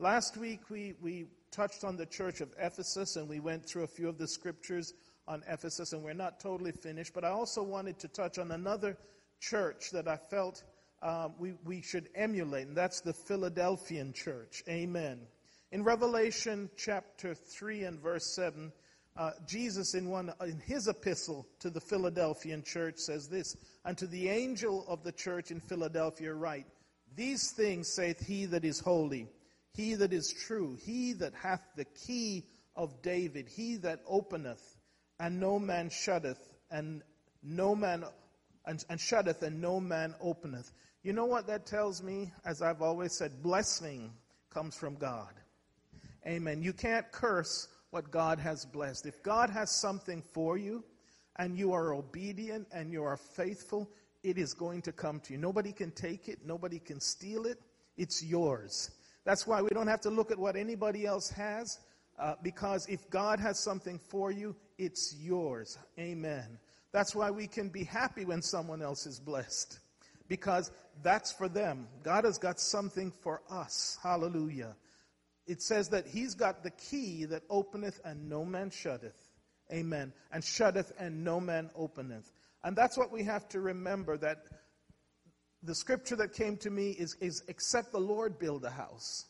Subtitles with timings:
[0.00, 3.86] Last week we, we touched on the church of Ephesus and we went through a
[3.86, 4.94] few of the scriptures
[5.28, 7.12] on Ephesus, and we're not totally finished.
[7.12, 8.96] But I also wanted to touch on another
[9.40, 10.62] church that I felt
[11.02, 14.62] um, we, we should emulate, and that's the Philadelphian church.
[14.70, 15.20] Amen.
[15.70, 18.72] In Revelation chapter 3 and verse 7,
[19.18, 23.54] uh, Jesus, in, one, in his epistle to the Philadelphian church, says this
[23.84, 26.66] Unto the angel of the church in Philadelphia, write,
[27.14, 29.28] These things saith he that is holy,
[29.72, 32.44] he that is true, he that hath the key
[32.76, 34.76] of David, he that openeth,
[35.18, 37.02] and no man shutteth, and
[37.42, 38.04] no man
[38.66, 40.70] and, and shutteth, and no man openeth.
[41.02, 42.30] You know what that tells me?
[42.44, 44.12] As I've always said, blessing
[44.50, 45.32] comes from God.
[46.26, 46.62] Amen.
[46.62, 49.06] You can't curse what God has blessed.
[49.06, 50.84] If God has something for you
[51.36, 53.90] and you are obedient and you are faithful,
[54.22, 55.38] it is going to come to you.
[55.38, 57.58] Nobody can take it, nobody can steal it.
[57.96, 58.90] It's yours.
[59.24, 61.78] That's why we don't have to look at what anybody else has,
[62.18, 65.78] uh, because if God has something for you, it's yours.
[65.98, 66.58] Amen.
[66.92, 69.78] That's why we can be happy when someone else is blessed,
[70.28, 70.70] because
[71.02, 71.86] that's for them.
[72.02, 73.98] God has got something for us.
[74.02, 74.74] Hallelujah
[75.50, 79.16] it says that he's got the key that openeth and no man shutteth.
[79.72, 80.12] Amen.
[80.30, 82.30] And shutteth and no man openeth.
[82.62, 84.44] And that's what we have to remember that
[85.62, 89.26] the scripture that came to me is, is except the Lord build a house.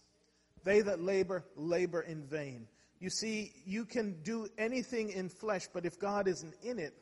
[0.64, 2.68] They that labor, labor in vain.
[3.00, 6.94] You see, you can do anything in flesh, but if God isn't in it,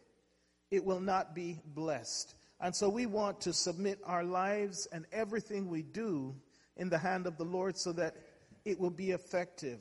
[0.70, 2.34] it will not be blessed.
[2.60, 6.34] And so we want to submit our lives and everything we do
[6.76, 8.16] in the hand of the Lord so that
[8.64, 9.80] it will be effective.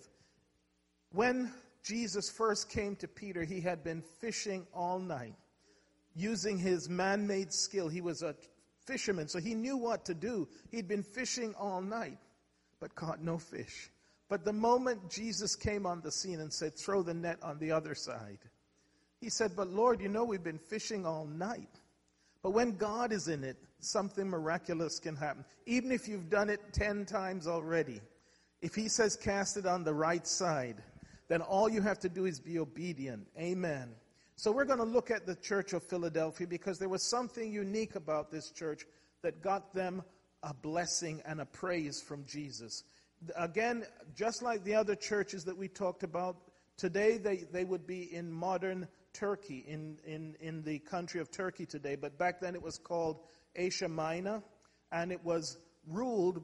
[1.12, 1.52] When
[1.84, 5.36] Jesus first came to Peter, he had been fishing all night
[6.16, 7.88] using his man made skill.
[7.88, 8.36] He was a
[8.88, 10.48] fisherman, so he knew what to do.
[10.72, 12.18] He'd been fishing all night,
[12.80, 13.92] but caught no fish.
[14.30, 17.72] But the moment Jesus came on the scene and said, Throw the net on the
[17.72, 18.40] other side,
[19.22, 21.70] he said, But Lord, you know we've been fishing all night.
[22.44, 25.44] But when God is in it, something miraculous can happen.
[25.66, 28.02] Even if you've done it 10 times already,
[28.62, 30.78] if he says cast it on the right side,
[31.28, 33.28] then all you have to do is be obedient.
[33.38, 33.90] Amen.
[34.40, 37.96] So we're going to look at the church of Philadelphia because there was something unique
[37.96, 38.86] about this church
[39.24, 40.04] that got them
[40.44, 42.84] a blessing and a praise from Jesus.
[43.36, 43.84] Again,
[44.16, 46.38] just like the other churches that we talked about,
[46.78, 51.66] today they, they would be in modern Turkey, in, in, in the country of Turkey
[51.66, 53.22] today, but back then it was called
[53.56, 54.44] Asia Minor,
[54.92, 56.44] and it was ruled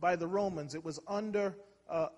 [0.00, 0.74] by the Romans.
[0.74, 1.54] It was under
[1.88, 2.08] uh,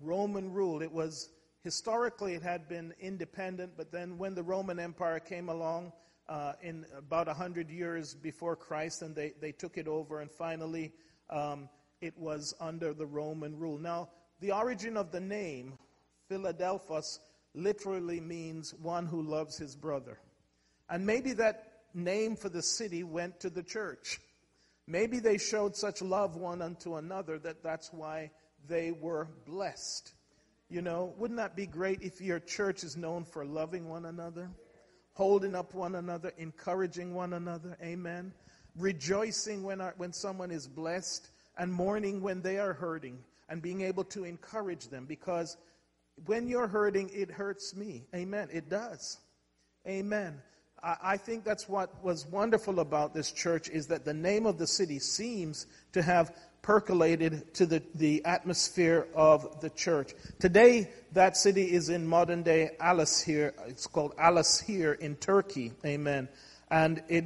[0.00, 0.82] Roman rule.
[0.82, 1.30] It was
[1.62, 5.92] historically it had been independent, but then when the Roman Empire came along
[6.28, 10.92] uh, in about 100 years before Christ, and they, they took it over, and finally
[11.30, 11.68] um,
[12.00, 13.78] it was under the Roman rule.
[13.78, 14.10] Now,
[14.40, 15.78] the origin of the name,
[16.28, 17.18] Philadelphus,
[17.54, 20.18] literally means one who loves his brother.
[20.88, 24.20] And maybe that name for the city went to the church.
[24.86, 28.30] Maybe they showed such love one unto another that that's why
[28.66, 30.12] they were blessed.
[30.70, 34.50] You know, wouldn't that be great if your church is known for loving one another,
[35.14, 37.76] holding up one another, encouraging one another?
[37.82, 38.32] Amen.
[38.76, 43.18] Rejoicing when, our, when someone is blessed and mourning when they are hurting
[43.48, 45.56] and being able to encourage them because
[46.26, 48.04] when you're hurting, it hurts me.
[48.14, 48.48] Amen.
[48.52, 49.18] It does.
[49.86, 50.42] Amen.
[50.82, 54.66] I think that's what was wonderful about this church is that the name of the
[54.66, 60.12] city seems to have percolated to the, the atmosphere of the church.
[60.38, 63.54] Today, that city is in modern day Alaşehir.
[63.66, 65.72] It's called Alaşehir in Turkey.
[65.84, 66.28] Amen.
[66.70, 67.24] And it,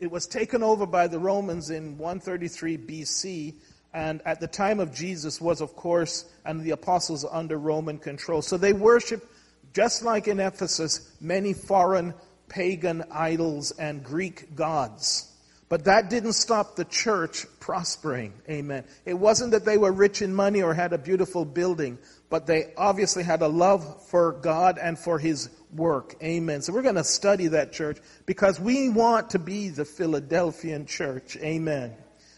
[0.00, 3.54] it was taken over by the Romans in 133 BC.
[3.94, 8.42] And at the time of Jesus was, of course, and the apostles under Roman control.
[8.42, 9.24] So they worship,
[9.72, 12.12] just like in Ephesus, many foreign
[12.48, 15.30] pagan idols and Greek gods.
[15.68, 18.34] But that didn't stop the church prospering.
[18.48, 18.84] Amen.
[19.04, 21.98] It wasn't that they were rich in money or had a beautiful building,
[22.28, 26.14] but they obviously had a love for God and for His work.
[26.22, 26.62] Amen.
[26.62, 31.36] So we're going to study that church because we want to be the Philadelphian church.
[31.38, 31.94] Amen.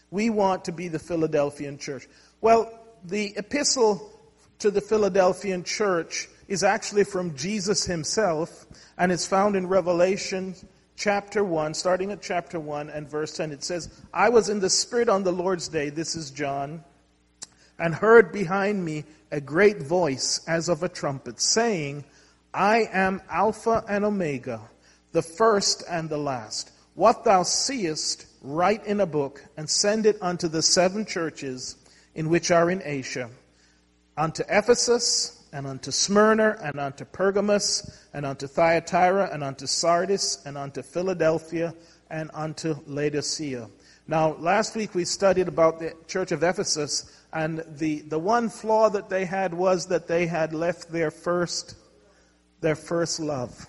[0.09, 2.07] We want to be the Philadelphian church.
[2.39, 2.71] Well,
[3.03, 4.16] the epistle
[4.59, 8.65] to the Philadelphian church is actually from Jesus himself,
[8.97, 10.55] and it's found in Revelation
[10.95, 13.51] chapter 1, starting at chapter 1 and verse 10.
[13.51, 16.83] It says, I was in the Spirit on the Lord's day, this is John,
[17.77, 22.03] and heard behind me a great voice as of a trumpet, saying,
[22.53, 24.61] I am Alpha and Omega,
[25.11, 26.71] the first and the last.
[26.95, 31.75] What thou seest, write in a book, and send it unto the seven churches
[32.15, 33.29] in which are in Asia
[34.17, 40.57] unto Ephesus, and unto Smyrna, and unto Pergamos, and unto Thyatira, and unto Sardis, and
[40.57, 41.73] unto Philadelphia,
[42.09, 43.69] and unto Laodicea.
[44.07, 48.89] Now, last week we studied about the church of Ephesus, and the, the one flaw
[48.89, 51.75] that they had was that they had left their first,
[52.61, 53.67] their first love.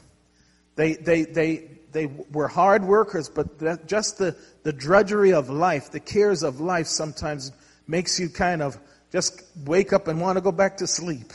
[0.77, 6.01] They, they, they, they were hard workers, but just the, the drudgery of life, the
[6.01, 7.51] cares of life sometimes
[7.89, 8.79] makes you kind of
[9.13, 11.33] just wake up and want to go back to sleep.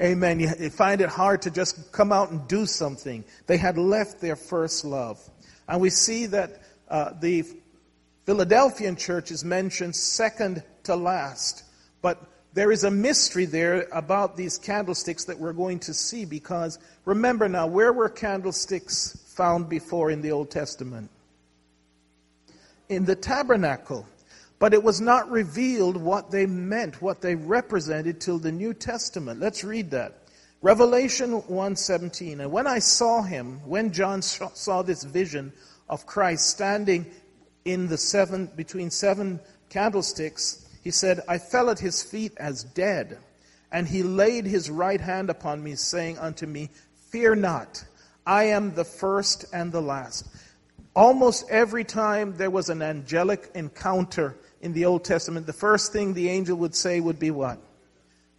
[0.00, 0.40] Amen.
[0.40, 3.24] You, find it hard to just come out and do something.
[3.46, 5.20] They had left their first love.
[5.68, 7.44] And we see that uh, the
[8.24, 11.64] Philadelphian church is mentioned second to last.
[12.00, 12.20] But
[12.54, 17.48] there is a mystery there about these candlesticks that we're going to see because remember
[17.48, 21.10] now, where were candlesticks found before in the Old Testament?
[22.88, 24.06] In the tabernacle.
[24.62, 29.40] But it was not revealed what they meant, what they represented till the New Testament.
[29.40, 30.18] Let's read that.
[30.60, 32.38] Revelation 1:17.
[32.38, 35.52] And when I saw him, when John saw this vision
[35.88, 37.06] of Christ standing
[37.64, 43.18] in the seven between seven candlesticks, he said, I fell at his feet as dead.
[43.72, 46.70] And he laid his right hand upon me, saying unto me,
[47.10, 47.84] Fear not,
[48.24, 50.28] I am the first and the last.
[50.94, 56.14] Almost every time there was an angelic encounter in the Old Testament, the first thing
[56.14, 57.58] the angel would say would be what?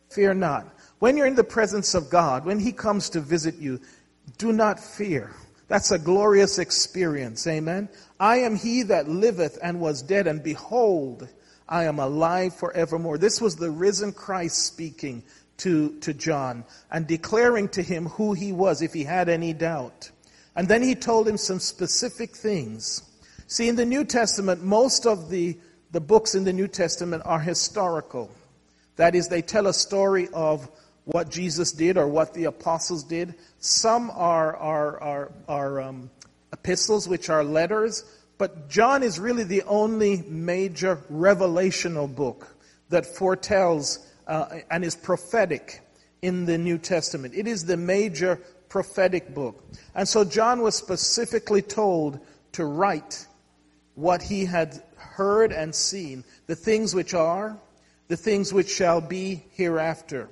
[0.10, 0.68] Fear not.
[1.00, 3.80] When you're in the presence of God, when He comes to visit you,
[4.38, 5.32] do not fear.
[5.68, 7.46] That's a glorious experience.
[7.46, 7.90] Amen.
[8.20, 11.28] I am He that liveth and was dead, and behold,
[11.68, 13.18] I am alive forevermore.
[13.18, 15.24] This was the risen Christ speaking
[15.58, 20.12] to, to John and declaring to him who he was if he had any doubt.
[20.56, 23.02] And then he told him some specific things.
[23.48, 25.58] See, in the New Testament, most of the
[25.94, 28.30] the books in the New Testament are historical.
[28.96, 30.68] That is, they tell a story of
[31.06, 33.36] what Jesus did or what the apostles did.
[33.60, 36.10] Some are, are, are, are um,
[36.52, 38.06] epistles, which are letters,
[38.40, 42.48] but John is really the only major revelational book
[42.90, 45.82] that foretells uh, and is prophetic
[46.24, 47.36] in the New Testament.
[47.36, 49.64] It is the major prophetic book.
[49.94, 52.20] And so John was specifically told
[52.54, 53.28] to write
[53.94, 54.82] what he had
[55.14, 57.58] heard and seen, the things which are,
[58.08, 60.30] the things which shall be hereafter.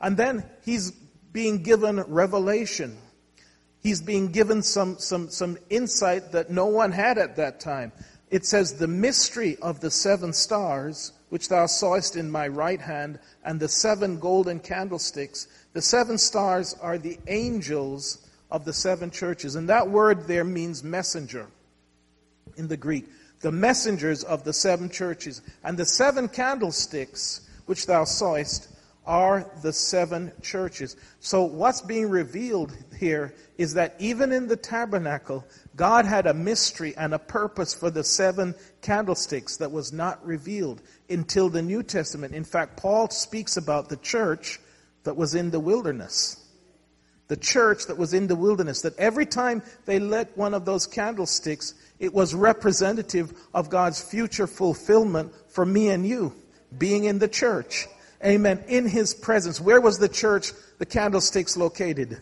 [0.00, 0.90] And then he's
[1.32, 2.96] being given revelation.
[3.82, 7.92] He's being given some, some, some insight that no one had at that time.
[8.30, 13.18] It says, The mystery of the seven stars, which thou sawest in my right hand,
[13.44, 15.48] and the seven golden candlesticks.
[15.72, 19.56] The seven stars are the angels of the seven churches.
[19.56, 21.46] And that word there means messenger
[22.56, 23.06] in the Greek
[23.44, 25.42] the messengers of the seven churches.
[25.62, 28.70] And the seven candlesticks which thou sawest
[29.04, 30.96] are the seven churches.
[31.20, 35.44] So, what's being revealed here is that even in the tabernacle,
[35.76, 40.80] God had a mystery and a purpose for the seven candlesticks that was not revealed
[41.10, 42.34] until the New Testament.
[42.34, 44.58] In fact, Paul speaks about the church
[45.02, 46.40] that was in the wilderness.
[47.28, 50.86] The church that was in the wilderness, that every time they lit one of those
[50.86, 56.34] candlesticks, it was representative of God's future fulfillment for me and you,
[56.76, 57.86] being in the church.
[58.24, 58.64] Amen.
[58.68, 59.60] In his presence.
[59.60, 62.20] Where was the church, the candlesticks located?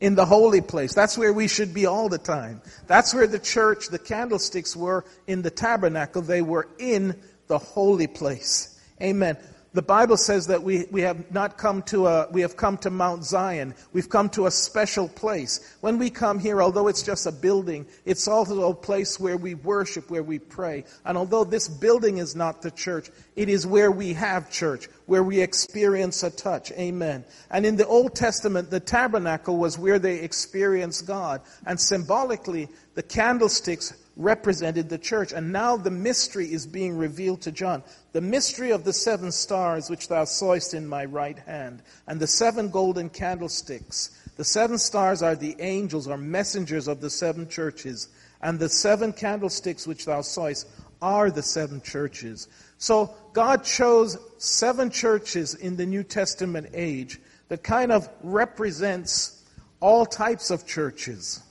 [0.00, 0.94] In the holy place.
[0.94, 2.60] That's where we should be all the time.
[2.88, 6.22] That's where the church, the candlesticks were in the tabernacle.
[6.22, 8.80] They were in the holy place.
[9.00, 9.36] Amen
[9.74, 12.90] the Bible says that we, we have not come to a, we have come to
[12.90, 13.74] Mount Zion.
[13.92, 15.76] We've come to a special place.
[15.80, 19.54] When we come here, although it's just a building, it's also a place where we
[19.54, 20.84] worship, where we pray.
[21.06, 25.22] And although this building is not the church, it is where we have church, where
[25.22, 26.70] we experience a touch.
[26.72, 27.24] Amen.
[27.50, 31.40] And in the Old Testament, the tabernacle was where they experienced God.
[31.64, 35.32] And symbolically, the candlesticks represented the church.
[35.32, 37.82] And now the mystery is being revealed to John.
[38.12, 42.26] The mystery of the seven stars which thou sawest in my right hand, and the
[42.26, 44.10] seven golden candlesticks.
[44.36, 48.08] The seven stars are the angels or messengers of the seven churches,
[48.40, 50.68] and the seven candlesticks which thou sawest
[51.00, 52.48] are the seven churches.
[52.78, 59.42] So God chose seven churches in the New Testament age that kind of represents
[59.80, 61.42] all types of churches.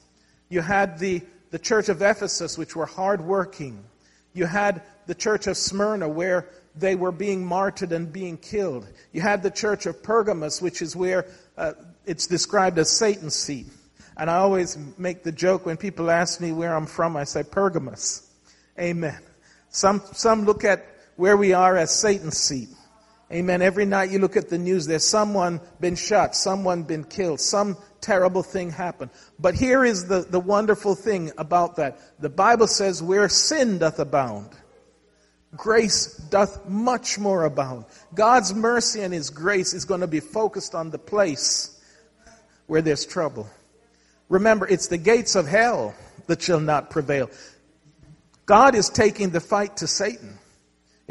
[0.49, 3.83] You had the the church of Ephesus, which were hardworking.
[4.33, 8.87] You had the church of Smyrna, where they were being martyred and being killed.
[9.11, 11.25] You had the church of Pergamos, which is where
[11.57, 11.73] uh,
[12.05, 13.67] it's described as Satan's seat.
[14.17, 17.43] And I always make the joke when people ask me where I'm from, I say
[17.43, 18.29] Pergamos.
[18.79, 19.19] Amen.
[19.69, 22.69] Some, some look at where we are as Satan's seat.
[23.31, 23.61] Amen.
[23.61, 27.77] Every night you look at the news, there's someone been shot, someone been killed, some
[28.01, 29.11] terrible thing happened.
[29.39, 31.99] But here is the, the wonderful thing about that.
[32.19, 34.49] The Bible says, where sin doth abound,
[35.55, 37.85] grace doth much more abound.
[38.13, 41.81] God's mercy and His grace is going to be focused on the place
[42.67, 43.47] where there's trouble.
[44.27, 45.95] Remember, it's the gates of hell
[46.27, 47.29] that shall not prevail.
[48.45, 50.37] God is taking the fight to Satan.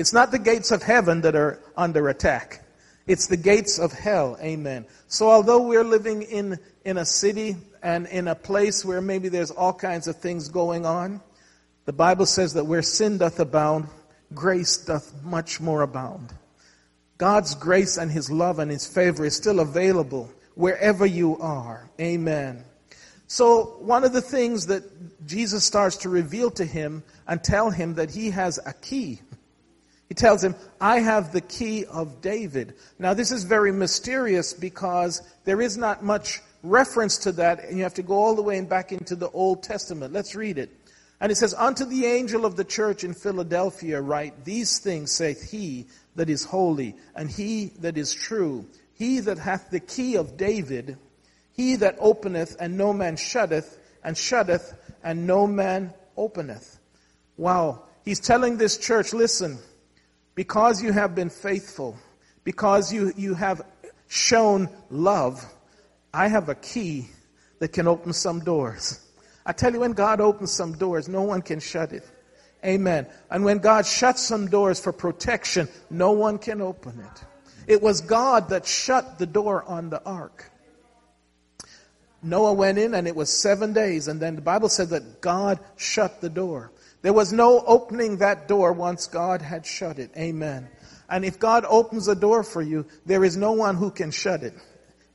[0.00, 2.64] It's not the gates of heaven that are under attack.
[3.06, 4.38] It's the gates of hell.
[4.40, 4.86] Amen.
[5.08, 9.50] So although we're living in, in a city and in a place where maybe there's
[9.50, 11.20] all kinds of things going on,
[11.84, 13.88] the Bible says that where sin doth abound,
[14.32, 16.32] grace doth much more abound.
[17.18, 21.90] God's grace and His love and His favor is still available wherever you are.
[22.00, 22.64] Amen.
[23.26, 24.82] So one of the things that
[25.26, 29.20] Jesus starts to reveal to him and tell him that he has a key
[30.10, 32.74] he tells him, I have the key of David.
[32.98, 37.84] Now, this is very mysterious because there is not much reference to that, and you
[37.84, 40.12] have to go all the way back into the Old Testament.
[40.12, 40.68] Let's read it.
[41.20, 45.48] And it says, Unto the angel of the church in Philadelphia write, These things saith
[45.48, 45.86] he
[46.16, 50.98] that is holy, and he that is true, he that hath the key of David,
[51.52, 54.74] he that openeth, and no man shutteth, and shutteth,
[55.04, 56.80] and no man openeth.
[57.36, 57.84] Wow.
[58.04, 59.58] He's telling this church, listen,
[60.34, 61.96] because you have been faithful,
[62.44, 63.62] because you, you have
[64.08, 65.44] shown love,
[66.12, 67.08] I have a key
[67.60, 69.00] that can open some doors.
[69.44, 72.08] I tell you, when God opens some doors, no one can shut it.
[72.64, 73.06] Amen.
[73.30, 77.24] And when God shuts some doors for protection, no one can open it.
[77.66, 80.50] It was God that shut the door on the ark.
[82.22, 85.58] Noah went in and it was seven days, and then the Bible said that God
[85.76, 86.70] shut the door.
[87.02, 90.10] There was no opening that door once God had shut it.
[90.16, 90.68] Amen.
[91.08, 94.42] And if God opens a door for you, there is no one who can shut
[94.42, 94.54] it.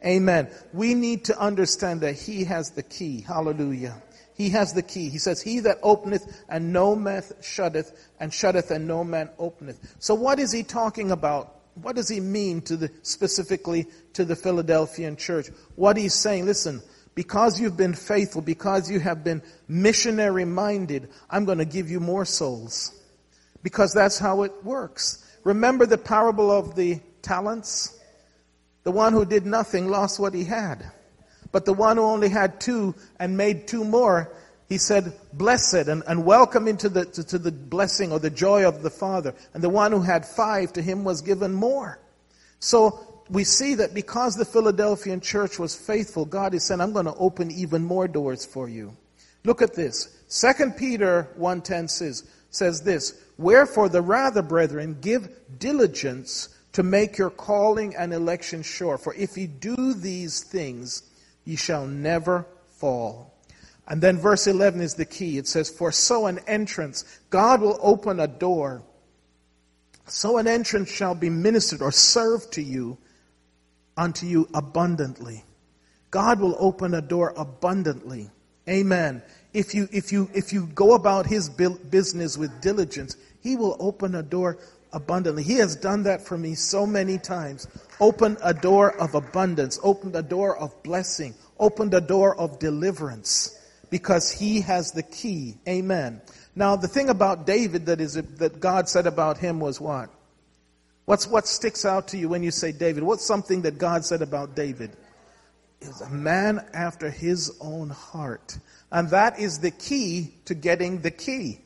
[0.06, 0.50] Amen.
[0.74, 3.22] We need to understand that He has the key.
[3.22, 4.02] Hallelujah.
[4.36, 5.10] He has the key.
[5.10, 9.96] He says, He that openeth and no man shutteth, and shutteth and no man openeth.
[10.00, 11.54] So what is he talking about?
[11.76, 15.48] What does he mean to the specifically to the Philadelphian church?
[15.76, 16.82] What he's saying, listen,
[17.16, 22.02] because you've been faithful, because you have been missionary minded, I'm going to give you
[22.02, 22.92] more souls.
[23.64, 25.26] Because that's how it works.
[25.46, 27.98] Remember the parable of the talents?
[28.84, 30.86] The one who did nothing lost what he had.
[31.54, 34.34] But the one who only had two and made two more,
[34.68, 38.68] he said, Blessed and, and welcome into the, to, to the blessing or the joy
[38.68, 39.34] of the Father.
[39.54, 41.98] And the one who had five, to him was given more.
[42.60, 47.06] So we see that because the Philadelphian church was faithful, God is saying, I'm going
[47.06, 48.96] to open even more doors for you.
[49.44, 50.10] Look at this.
[50.30, 55.30] 2 Peter 1.10 says, says this, Wherefore the rather, brethren, give
[55.60, 58.98] diligence to make your calling and election sure.
[58.98, 61.04] For if ye do these things,
[61.46, 63.34] ye shall never fall.
[63.88, 65.38] And then verse 11 is the key.
[65.38, 68.84] It says, For so an entrance, God will open a door.
[70.08, 72.98] So an entrance shall be ministered or served to you
[73.98, 75.44] unto you abundantly.
[76.12, 78.30] God will open a door abundantly.
[78.70, 79.22] Amen.
[79.54, 84.16] If you, if you, if you go about his business with diligence, he will open
[84.16, 84.58] a door
[84.92, 85.44] abundantly.
[85.44, 87.68] He has done that for me so many times.
[88.00, 93.58] Open a door of abundance, opened a door of blessing, opened a door of deliverance
[93.90, 95.58] because he has the key.
[95.68, 96.22] Amen.
[96.56, 100.10] Now, the thing about David that is that God said about him was what?
[101.06, 103.04] What's, what sticks out to you when you say David?
[103.04, 104.92] What's something that God said about David?
[105.82, 108.58] Is a man after his own heart.
[108.92, 111.60] And that is the key to getting the key.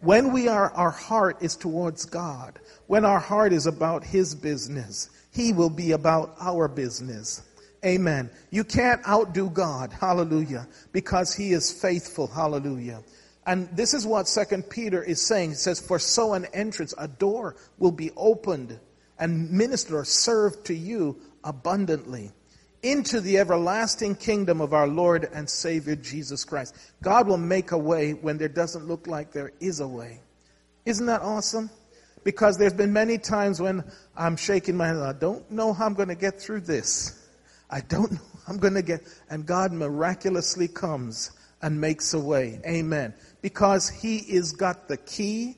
[0.00, 5.10] When we are, our heart is towards God, when our heart is about his business,
[5.32, 7.42] he will be about our business.
[7.84, 8.30] Amen.
[8.50, 9.92] You can't outdo God.
[9.92, 10.68] Hallelujah.
[10.92, 12.26] Because he is faithful.
[12.26, 13.02] Hallelujah.
[13.46, 15.52] And this is what Second Peter is saying.
[15.52, 18.78] It says, For so an entrance, a door will be opened
[19.18, 22.32] and minister or serve to you abundantly
[22.82, 26.76] into the everlasting kingdom of our Lord and Savior Jesus Christ.
[27.02, 30.20] God will make a way when there doesn't look like there is a way.
[30.84, 31.70] Isn't that awesome?
[32.22, 33.84] Because there's been many times when
[34.16, 37.28] I'm shaking my head, I don't know how I'm going to get through this.
[37.70, 41.32] I don't know how I'm going to get, and God miraculously comes
[41.62, 42.60] and makes a way.
[42.66, 43.14] Amen.
[43.42, 45.56] Because He is got the key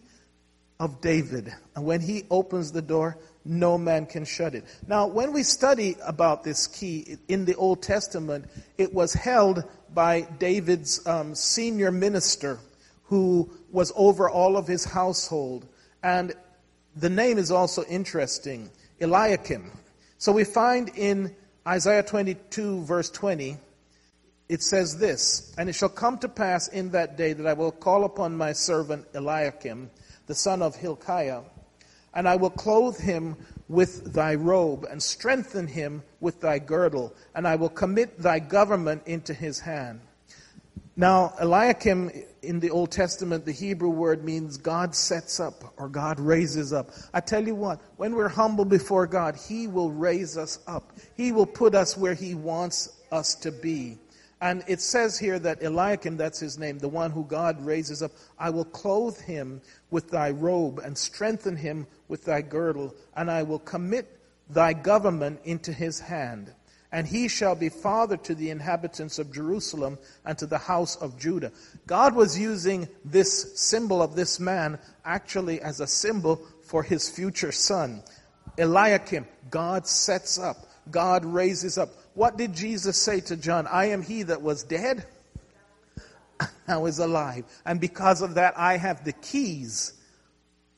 [0.81, 1.53] of David.
[1.75, 4.65] And when He opens the door, no man can shut it.
[4.87, 9.65] Now, when we study about this key in the Old Testament, it was held
[9.95, 12.59] by David's um, senior minister
[13.05, 15.67] who was over all of his household.
[16.03, 16.35] And
[16.95, 18.71] the name is also interesting.
[19.01, 19.71] Eliakim.
[20.19, 21.35] So we find in
[21.67, 23.57] Isaiah 22, verse 20,
[24.49, 27.73] it says this And it shall come to pass in that day that I will
[27.73, 29.91] call upon my servant Eliakim,
[30.27, 31.43] the son of Hilkiah,
[32.19, 33.37] and I will clothe him
[33.69, 39.05] with thy robe and strengthen him with thy girdle, and I will commit thy government
[39.07, 40.01] into his hand.
[40.97, 42.11] Now, Eliakim
[42.43, 46.91] in the Old Testament, the Hebrew word means God sets up or God raises up.
[47.15, 50.91] I tell you what, when we're humble before God, He will raise us up.
[51.17, 53.97] He will put us where He wants us to be.
[54.41, 58.13] And it says here that Eliakim, that's his name, the one who God raises up,
[58.39, 59.61] I will clothe him
[59.91, 65.41] with thy robe and strengthen him with thy girdle, and I will commit thy government
[65.45, 66.53] into his hand
[66.91, 71.19] and he shall be father to the inhabitants of Jerusalem and to the house of
[71.19, 71.53] Judah.
[71.87, 77.53] God was using this symbol of this man actually as a symbol for his future
[77.53, 78.03] son.
[78.57, 80.57] Eliakim, God sets up,
[80.91, 81.91] God raises up.
[82.15, 83.67] What did Jesus say to John?
[83.67, 85.05] I am he that was dead,
[86.69, 87.45] now is alive.
[87.67, 89.93] And because of that, I have the keys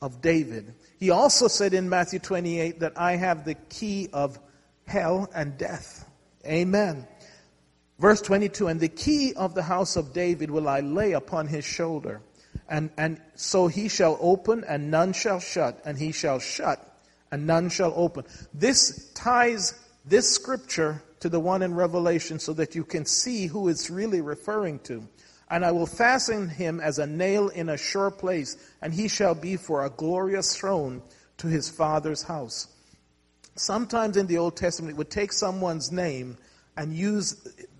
[0.02, 0.74] of David.
[1.00, 4.38] He also said in Matthew 28 that I have the key of
[4.86, 6.06] hell and death.
[6.46, 7.08] Amen.
[7.98, 11.64] Verse 22 And the key of the house of David will I lay upon his
[11.64, 12.20] shoulder.
[12.68, 17.00] And, and so he shall open, and none shall shut, and he shall shut,
[17.32, 18.24] and none shall open.
[18.52, 23.68] This ties this scripture to the one in Revelation so that you can see who
[23.68, 25.06] it's really referring to.
[25.50, 29.34] And I will fasten him as a nail in a sure place, and he shall
[29.34, 31.02] be for a glorious throne
[31.38, 32.68] to his father's house.
[33.56, 36.36] Sometimes in the Old Testament, it would take someone's name
[36.76, 37.34] and use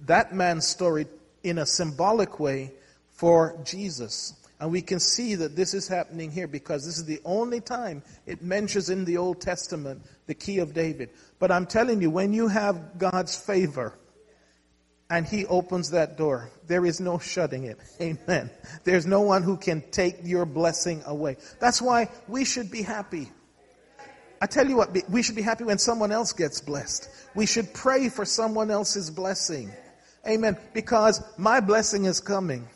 [0.07, 1.07] that man's story
[1.45, 2.73] in a symbolic way
[3.13, 4.35] for Jesus.
[4.59, 8.03] And we can see that this is happening here because this is the only time
[8.27, 11.11] it mentions in the Old Testament the key of David.
[11.39, 13.95] But I'm telling you, when you have God's favor
[15.11, 17.79] and He opens that door, there is no shutting it.
[18.01, 18.49] Amen.
[18.85, 21.37] There's no one who can take your blessing away.
[21.59, 23.29] That's why we should be happy.
[24.41, 27.11] I tell you what, we should be happy when someone else gets blessed.
[27.35, 29.71] We should pray for someone else's blessing.
[30.27, 30.57] Amen.
[30.73, 32.67] Because my blessing is coming.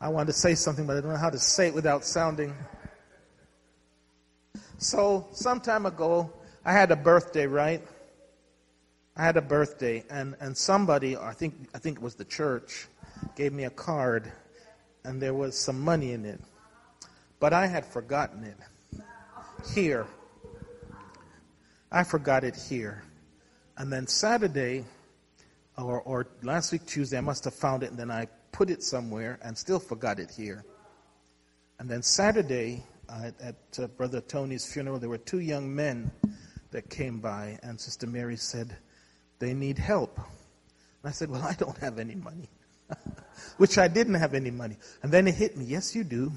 [0.00, 2.54] I wanted to say something, but I don't know how to say it without sounding.
[4.78, 6.32] So, some time ago,
[6.64, 7.82] I had a birthday, right?
[9.18, 12.86] I had a birthday, and, and somebody, I think, I think it was the church,
[13.34, 14.30] gave me a card,
[15.04, 16.40] and there was some money in it.
[17.40, 18.56] But I had forgotten it
[19.74, 20.06] here.
[21.90, 23.02] I forgot it here.
[23.76, 24.84] And then Saturday,
[25.76, 28.84] or, or last week Tuesday, I must have found it and then I put it
[28.84, 30.64] somewhere and still forgot it here.
[31.80, 36.12] And then Saturday, uh, at uh, Brother Tony's funeral, there were two young men
[36.70, 38.76] that came by, and Sister Mary said,
[39.38, 40.16] They need help.
[40.16, 42.48] And I said, Well, I don't have any money.
[43.56, 44.76] Which I didn't have any money.
[45.02, 46.32] And then it hit me, Yes, you do.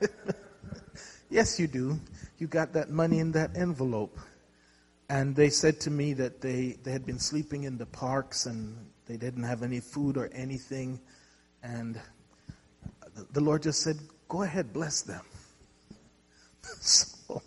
[1.30, 2.00] yes, you do.
[2.38, 4.18] You got that money in that envelope.
[5.08, 8.76] And they said to me that they, they had been sleeping in the parks and
[9.06, 11.00] they didn't have any food or anything.
[11.62, 12.00] And
[13.32, 15.24] the Lord just said, Go ahead, bless them.
[16.80, 17.42] so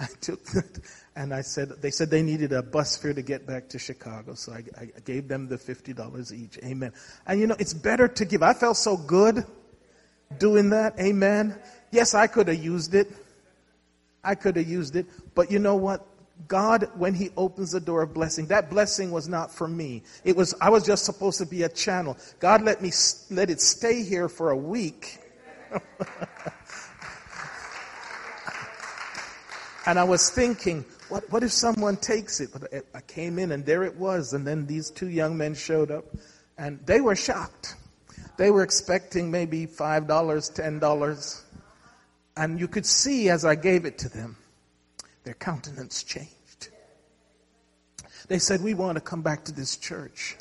[0.00, 0.80] I took that
[1.16, 4.34] and I said, They said they needed a bus fare to get back to Chicago.
[4.34, 6.58] So I, I gave them the $50 each.
[6.64, 6.92] Amen.
[7.26, 8.42] And you know, it's better to give.
[8.42, 9.44] I felt so good
[10.38, 10.98] doing that.
[10.98, 11.56] Amen.
[11.90, 13.12] Yes, I could have used it.
[14.24, 15.06] I could have used it.
[15.34, 16.04] But you know what?
[16.48, 20.02] God, when He opens the door of blessing, that blessing was not for me.
[20.24, 22.16] It was, I was just supposed to be a channel.
[22.40, 22.90] God let me,
[23.30, 25.20] let it stay here for a week.
[29.86, 32.50] and I was thinking, what, what if someone takes it?
[32.52, 34.32] But I came in and there it was.
[34.32, 36.04] And then these two young men showed up
[36.56, 37.76] and they were shocked.
[38.36, 41.42] They were expecting maybe $5, $10.
[42.36, 44.36] And you could see as I gave it to them,
[45.24, 46.68] their countenance changed.
[48.28, 50.36] They said, We want to come back to this church.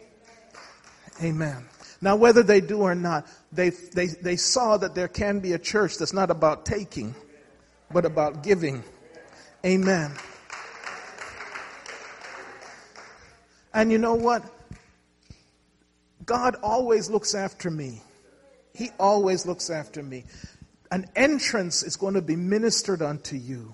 [1.22, 1.66] Amen.
[2.02, 5.60] Now, whether they do or not, they, they, they saw that there can be a
[5.60, 7.16] church that's not about taking,
[7.92, 8.84] but about giving.
[9.66, 10.14] Amen.
[13.74, 14.44] And you know what?
[16.26, 18.02] God always looks after me.
[18.74, 20.24] He always looks after me.
[20.92, 23.74] An entrance is going to be ministered unto you.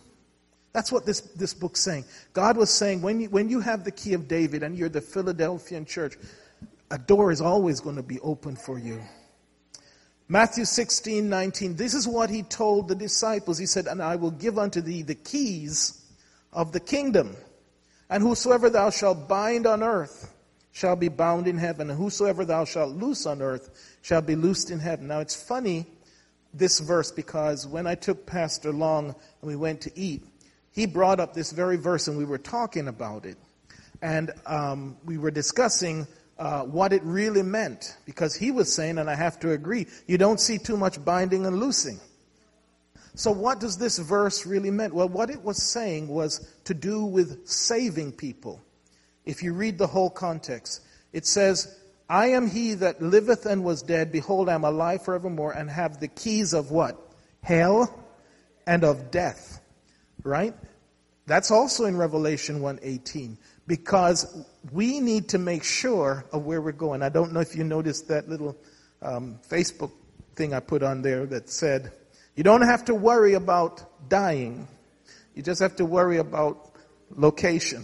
[0.72, 2.06] That's what this, this book's saying.
[2.34, 5.02] God was saying, when you, when you have the key of David and you're the
[5.02, 6.16] Philadelphian church,
[6.92, 9.02] a door is always going to be open for you.
[10.28, 11.76] Matthew 16, 19.
[11.76, 13.58] This is what he told the disciples.
[13.58, 16.06] He said, And I will give unto thee the keys
[16.54, 17.36] of the kingdom.
[18.10, 20.34] And whosoever thou shalt bind on earth
[20.72, 21.90] shall be bound in heaven.
[21.90, 25.08] And whosoever thou shalt loose on earth shall be loosed in heaven.
[25.08, 25.86] Now it's funny,
[26.54, 30.24] this verse, because when I took Pastor Long and we went to eat,
[30.72, 33.38] he brought up this very verse and we were talking about it.
[34.02, 37.98] And um, we were discussing uh, what it really meant.
[38.06, 41.46] Because he was saying, and I have to agree, you don't see too much binding
[41.46, 42.00] and loosing.
[43.20, 44.94] So, what does this verse really mean?
[44.94, 48.62] Well, what it was saying was to do with saving people.
[49.26, 50.80] If you read the whole context,
[51.12, 51.78] it says,
[52.08, 54.14] I am he that liveth and was dead.
[54.14, 56.98] Behold, I am alive forevermore and have the keys of what?
[57.44, 57.94] Hell
[58.66, 59.60] and of death.
[60.24, 60.56] Right?
[61.26, 63.36] That's also in Revelation 1:18
[63.68, 67.04] because we need to make sure of where we're going.
[67.04, 68.56] I don't know if you noticed that little
[69.02, 69.92] um, Facebook
[70.38, 71.92] thing I put on there that said,
[72.40, 74.66] you don't have to worry about dying.
[75.36, 76.72] You just have to worry about
[77.10, 77.84] location.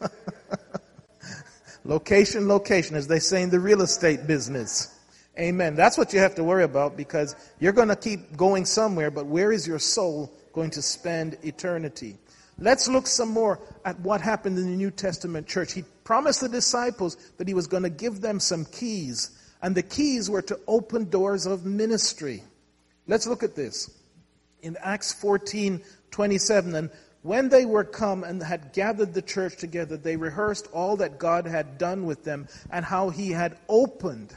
[1.84, 4.96] location, location, as they say in the real estate business.
[5.36, 5.74] Amen.
[5.74, 9.26] That's what you have to worry about because you're going to keep going somewhere, but
[9.26, 12.16] where is your soul going to spend eternity?
[12.60, 15.72] Let's look some more at what happened in the New Testament church.
[15.72, 19.82] He promised the disciples that he was going to give them some keys, and the
[19.82, 22.44] keys were to open doors of ministry.
[23.06, 23.90] Let's look at this.
[24.62, 26.90] In Acts 14 27, and
[27.22, 31.46] when they were come and had gathered the church together, they rehearsed all that God
[31.46, 34.34] had done with them and how he had opened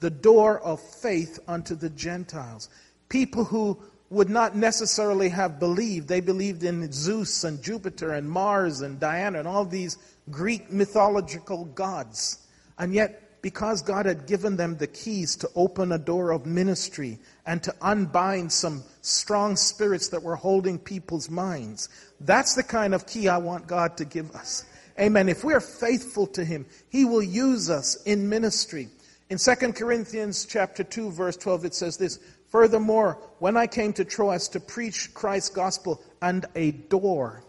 [0.00, 2.68] the door of faith unto the Gentiles.
[3.08, 3.78] People who
[4.10, 6.08] would not necessarily have believed.
[6.08, 9.98] They believed in Zeus and Jupiter and Mars and Diana and all these
[10.30, 12.46] Greek mythological gods.
[12.78, 17.18] And yet, because God had given them the keys to open a door of ministry
[17.44, 23.06] and to unbind some strong spirits that were holding people's minds, that's the kind of
[23.06, 24.64] key I want God to give us.
[24.98, 25.28] Amen.
[25.28, 28.88] If we are faithful to Him, He will use us in ministry.
[29.28, 34.06] In 2 Corinthians chapter 2 verse 12 it says this, Furthermore, when I came to
[34.06, 37.44] Troas to preach Christ's gospel, and a door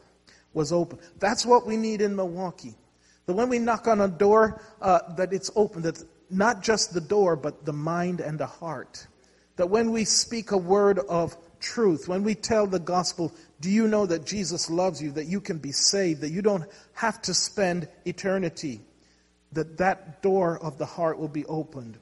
[0.54, 1.00] was open.
[1.20, 2.76] That's what we need in Milwaukee.
[3.26, 5.82] That when we knock on a door, uh, that it's open.
[5.82, 9.08] That not just the door, but the mind and the heart.
[9.58, 13.88] That when we speak a word of truth, when we tell the gospel, do you
[13.88, 17.34] know that Jesus loves you, that you can be saved, that you don't have to
[17.34, 18.82] spend eternity,
[19.54, 21.98] that that door of the heart will be opened.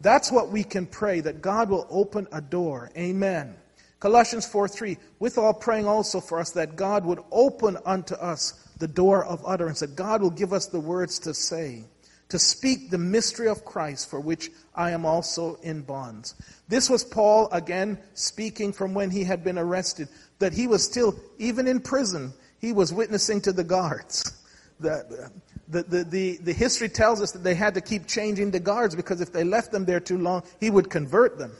[0.00, 2.90] That's what we can pray, that God will open a door.
[2.96, 3.54] Amen.
[3.98, 8.66] Colossians 4 3, with all praying also for us that God would open unto us
[8.80, 11.84] the door of utterance, that God will give us the words to say,
[12.30, 16.34] to speak the mystery of Christ, for which I am also in bonds.
[16.68, 21.14] This was Paul again speaking from when he had been arrested, that he was still,
[21.38, 24.36] even in prison, he was witnessing to the guards.
[24.80, 25.30] The,
[25.68, 28.96] the, the, the, the history tells us that they had to keep changing the guards
[28.96, 31.52] because if they left them there too long, he would convert them.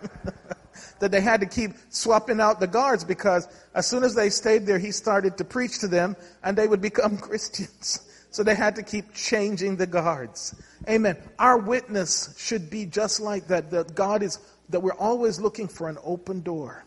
[1.00, 4.66] that they had to keep swapping out the guards because as soon as they stayed
[4.66, 8.04] there, he started to preach to them and they would become Christians.
[8.30, 10.54] So they had to keep changing the guards.
[10.88, 11.16] Amen.
[11.38, 14.38] Our witness should be just like that, that God is,
[14.68, 16.84] that we're always looking for an open door.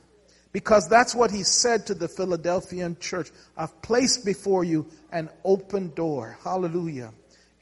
[0.53, 3.31] Because that's what he said to the Philadelphian church.
[3.55, 6.37] I've placed before you an open door.
[6.43, 7.13] Hallelujah.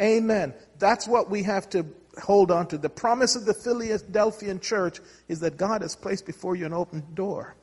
[0.01, 0.53] Amen.
[0.79, 1.85] That's what we have to
[2.19, 2.77] hold on to.
[2.77, 7.03] The promise of the Philadelphian church is that God has placed before you an open
[7.13, 7.55] door.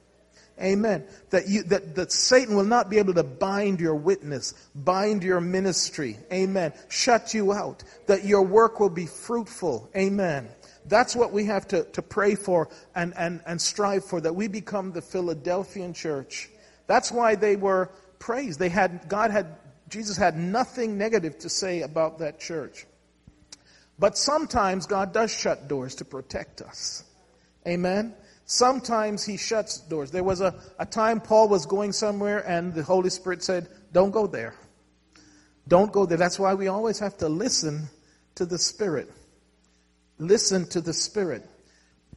[0.61, 1.05] Amen.
[1.31, 5.41] That you that, that Satan will not be able to bind your witness, bind your
[5.41, 6.17] ministry.
[6.33, 6.73] Amen.
[6.89, 7.85] Shut you out.
[8.07, 9.91] That your work will be fruitful.
[9.95, 10.49] Amen.
[10.89, 14.49] That's what we have to, to pray for and, and, and strive for, that we
[14.49, 16.49] become the Philadelphian church.
[16.87, 18.59] That's why they were praised.
[18.59, 19.57] They had, God had,
[19.89, 22.87] Jesus had nothing negative to say about that church.
[23.99, 27.05] But sometimes God does shut doors to protect us.
[27.67, 28.15] Amen.
[28.45, 30.11] Sometimes he shuts doors.
[30.11, 34.13] There was a, a time Paul was going somewhere and the Holy Spirit said, Don't
[34.13, 34.55] go there.
[35.67, 36.19] Don't go there.
[36.19, 37.89] That's why we always have to listen
[38.37, 39.11] to the Spirit.
[40.19, 41.45] Listen to the Spirit.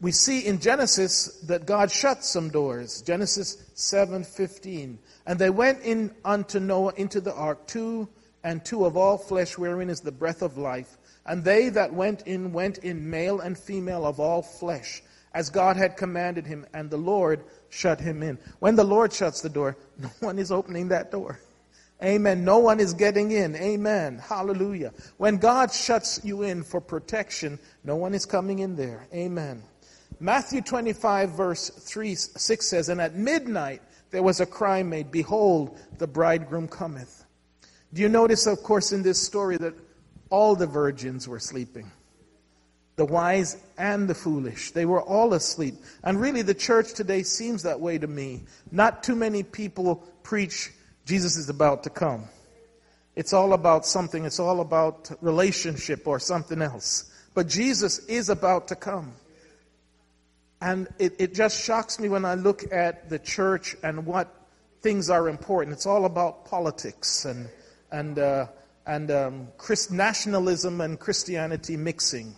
[0.01, 3.01] We see in Genesis that God shut some doors.
[3.01, 4.99] Genesis 7:15.
[5.25, 8.07] And they went in unto Noah into the ark, two
[8.43, 10.97] and two of all flesh wherein is the breath of life.
[11.29, 15.77] And they that went in went in male and female of all flesh, as God
[15.77, 18.39] had commanded him, and the Lord shut him in.
[18.57, 21.39] When the Lord shuts the door, no one is opening that door.
[22.03, 22.43] Amen.
[22.43, 23.55] No one is getting in.
[23.55, 24.17] Amen.
[24.17, 24.91] Hallelujah.
[25.17, 29.05] When God shuts you in for protection, no one is coming in there.
[29.13, 29.61] Amen.
[30.19, 35.77] Matthew 25, verse 3, 6 says, And at midnight there was a cry made, Behold,
[35.99, 37.23] the bridegroom cometh.
[37.93, 39.75] Do you notice, of course, in this story that
[40.29, 41.91] all the virgins were sleeping?
[42.95, 44.71] The wise and the foolish.
[44.71, 45.75] They were all asleep.
[46.03, 48.41] And really, the church today seems that way to me.
[48.71, 50.71] Not too many people preach
[51.09, 52.25] Jesus is about to come.
[53.15, 57.11] It's all about something, it's all about relationship or something else.
[57.33, 59.13] But Jesus is about to come.
[60.61, 64.31] And it, it just shocks me when I look at the church and what
[64.83, 65.75] things are important.
[65.75, 67.49] It's all about politics and,
[67.91, 68.45] and, uh,
[68.85, 72.35] and um, Christ, nationalism and Christianity mixing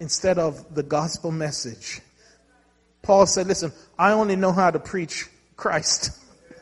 [0.00, 2.00] instead of the gospel message.
[3.02, 6.10] Paul said, Listen, I only know how to preach Christ.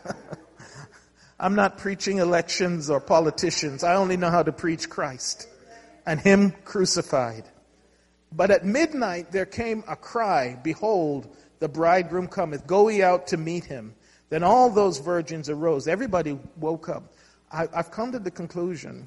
[1.41, 3.83] I'm not preaching elections or politicians.
[3.83, 5.49] I only know how to preach Christ
[6.07, 7.45] and Him crucified.
[8.31, 12.67] But at midnight there came a cry, Behold, the bridegroom cometh.
[12.67, 13.95] Go ye out to meet him.
[14.29, 15.87] Then all those virgins arose.
[15.87, 17.14] Everybody woke up.
[17.55, 19.07] I, have come to the conclusion,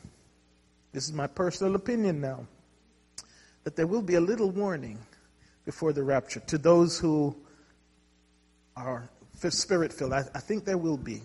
[0.93, 2.47] this is my personal opinion now,
[3.65, 4.99] that there will be a little warning
[5.65, 7.35] before the rapture to those who
[8.77, 9.09] are
[9.49, 10.13] spirit filled.
[10.13, 11.21] I, I think there will be.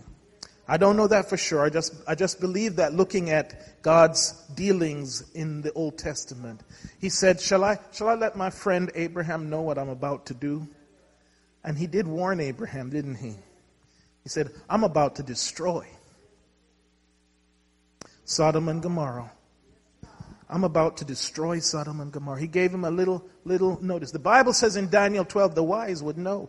[0.67, 1.65] I don't know that for sure.
[1.65, 6.61] I just, I just believe that looking at God's dealings in the Old Testament.
[7.01, 10.35] He said, shall I, shall I let my friend Abraham know what I'm about to
[10.35, 10.67] do?
[11.63, 13.35] And he did warn Abraham, didn't he?
[14.25, 15.87] He said, I'm about to destroy
[18.33, 19.31] Sodom and Gomorrah.
[20.49, 22.41] I'm about to destroy Sodom and Gomorrah.
[22.41, 24.11] He gave him a little, little notice.
[24.11, 26.49] The Bible says in Daniel 12, the wise would know.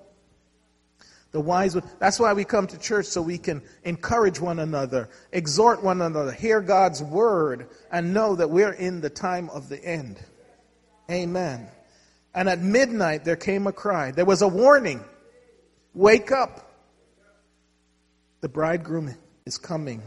[1.33, 5.09] The wise would, that's why we come to church so we can encourage one another,
[5.33, 9.83] exhort one another, hear God's word, and know that we're in the time of the
[9.83, 10.19] end.
[11.11, 11.67] Amen.
[12.33, 14.11] And at midnight there came a cry.
[14.11, 15.03] There was a warning.
[15.93, 16.71] Wake up.
[18.39, 19.15] The bridegroom
[19.45, 20.01] is coming.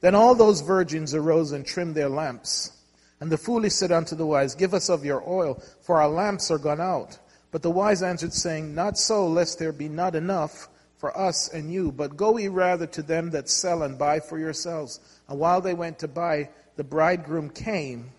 [0.00, 2.72] Then all those virgins arose and trimmed their lamps.
[3.20, 6.50] And the foolish said unto the wise, Give us of your oil, for our lamps
[6.50, 7.18] are gone out.
[7.50, 11.72] But the wise answered, saying, Not so, lest there be not enough for us and
[11.72, 15.00] you, but go ye rather to them that sell and buy for yourselves.
[15.28, 18.10] And while they went to buy, the bridegroom came,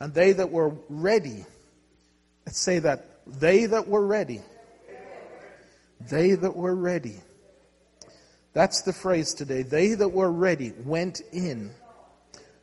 [0.00, 1.44] and they that were ready,
[2.46, 4.40] let's say that, they that were ready,
[6.08, 7.16] they that were ready.
[8.52, 9.62] That's the phrase today.
[9.62, 11.70] They that were ready went in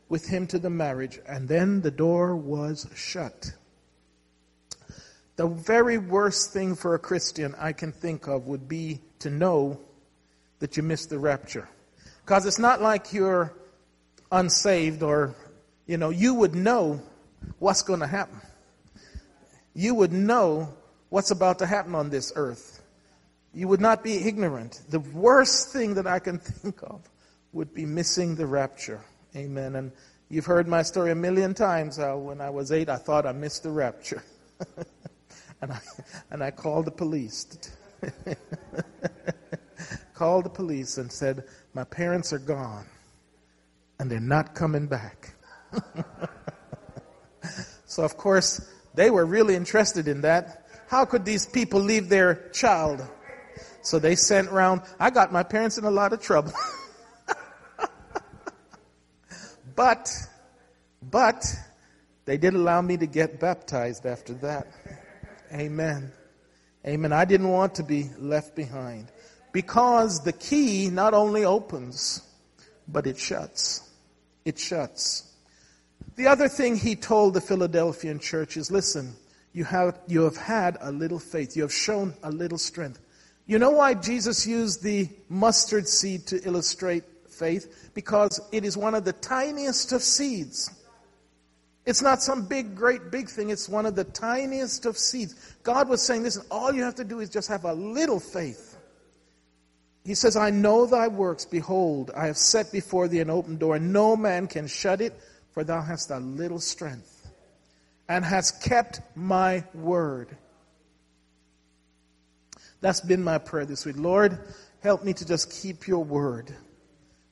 [0.08, 3.52] with him to the marriage, and then the door was shut.
[5.36, 9.80] The very worst thing for a Christian I can think of would be to know
[10.58, 11.68] that you missed the rapture.
[12.24, 13.54] Because it's not like you're
[14.32, 15.34] unsaved or,
[15.86, 17.00] you know, you would know
[17.58, 18.40] what's going to happen.
[19.74, 20.74] You would know
[21.08, 22.67] what's about to happen on this earth.
[23.58, 24.82] You would not be ignorant.
[24.88, 27.00] The worst thing that I can think of
[27.52, 29.00] would be missing the rapture.
[29.34, 29.74] Amen.
[29.74, 29.90] And
[30.28, 33.32] you've heard my story a million times how when I was eight, I thought I
[33.32, 34.22] missed the rapture.
[35.60, 35.80] and I,
[36.30, 37.58] and I called the police.
[40.14, 41.42] called the police and said,
[41.74, 42.86] My parents are gone
[43.98, 45.34] and they're not coming back.
[47.86, 50.64] so, of course, they were really interested in that.
[50.86, 53.02] How could these people leave their child?
[53.88, 54.82] So they sent round.
[55.00, 56.52] I got my parents in a lot of trouble.
[59.74, 60.12] but,
[61.00, 61.42] but,
[62.26, 64.66] they did allow me to get baptized after that.
[65.54, 66.12] Amen.
[66.86, 67.12] Amen.
[67.14, 69.08] I didn't want to be left behind
[69.52, 72.20] because the key not only opens,
[72.86, 73.88] but it shuts.
[74.44, 75.32] It shuts.
[76.16, 79.16] The other thing he told the Philadelphian church is listen,
[79.54, 81.56] you have, you have had a little faith.
[81.56, 83.00] You have shown a little strength.
[83.48, 87.90] You know why Jesus used the mustard seed to illustrate faith?
[87.94, 90.70] Because it is one of the tiniest of seeds.
[91.86, 93.48] It's not some big, great, big thing.
[93.48, 95.34] It's one of the tiniest of seeds.
[95.62, 98.76] God was saying, listen, all you have to do is just have a little faith.
[100.04, 101.46] He says, I know thy works.
[101.46, 105.18] Behold, I have set before thee an open door, and no man can shut it,
[105.52, 107.30] for thou hast a little strength,
[108.10, 110.36] and hast kept my word.
[112.80, 113.96] That's been my prayer this week.
[113.98, 114.38] Lord,
[114.80, 116.54] help me to just keep your word,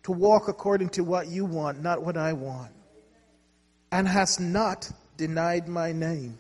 [0.05, 2.73] to walk according to what you want, not what I want
[3.93, 6.39] and has not denied my name.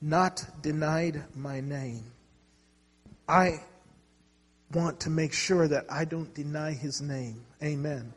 [0.00, 2.04] Not denied my name.
[3.28, 3.60] I
[4.72, 7.44] want to make sure that I don't deny his name.
[7.62, 8.12] Amen.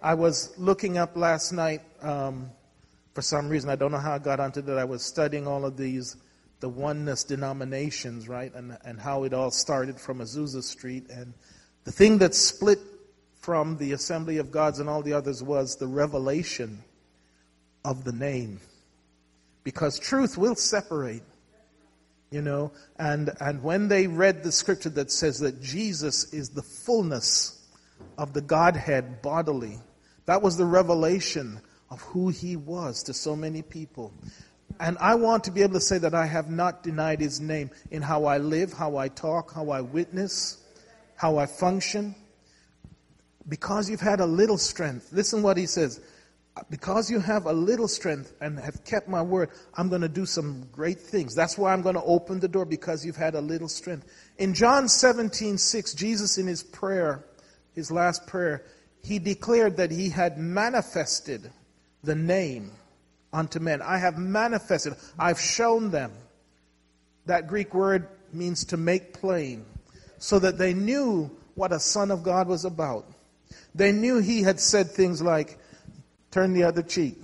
[0.00, 2.50] I was looking up last night, um,
[3.14, 4.78] for some reason, I don't know how I got onto that.
[4.78, 6.16] I was studying all of these,
[6.64, 8.54] the oneness denominations, right?
[8.54, 11.10] And, and how it all started from Azusa Street.
[11.10, 11.34] And
[11.84, 12.78] the thing that split
[13.42, 16.82] from the Assembly of Gods and all the others was the revelation
[17.84, 18.60] of the name.
[19.62, 21.22] Because truth will separate,
[22.30, 22.72] you know.
[22.98, 27.62] And, and when they read the scripture that says that Jesus is the fullness
[28.16, 29.76] of the Godhead bodily,
[30.24, 34.14] that was the revelation of who he was to so many people.
[34.80, 37.70] And I want to be able to say that I have not denied his name
[37.90, 40.58] in how I live, how I talk, how I witness,
[41.16, 42.14] how I function.
[43.48, 45.10] Because you've had a little strength.
[45.12, 46.00] Listen what he says.
[46.70, 50.24] Because you have a little strength and have kept my word, I'm going to do
[50.24, 51.34] some great things.
[51.34, 54.06] That's why I'm going to open the door because you've had a little strength.
[54.38, 57.24] In John 17, 6, Jesus in his prayer,
[57.74, 58.64] his last prayer,
[59.02, 61.50] he declared that he had manifested
[62.02, 62.70] the name
[63.34, 63.82] unto men.
[63.82, 66.12] I have manifested, I've shown them.
[67.26, 69.64] That Greek word means to make plain,
[70.18, 73.06] so that they knew what a son of God was about.
[73.74, 75.58] They knew he had said things like,
[76.30, 77.16] turn the other cheek.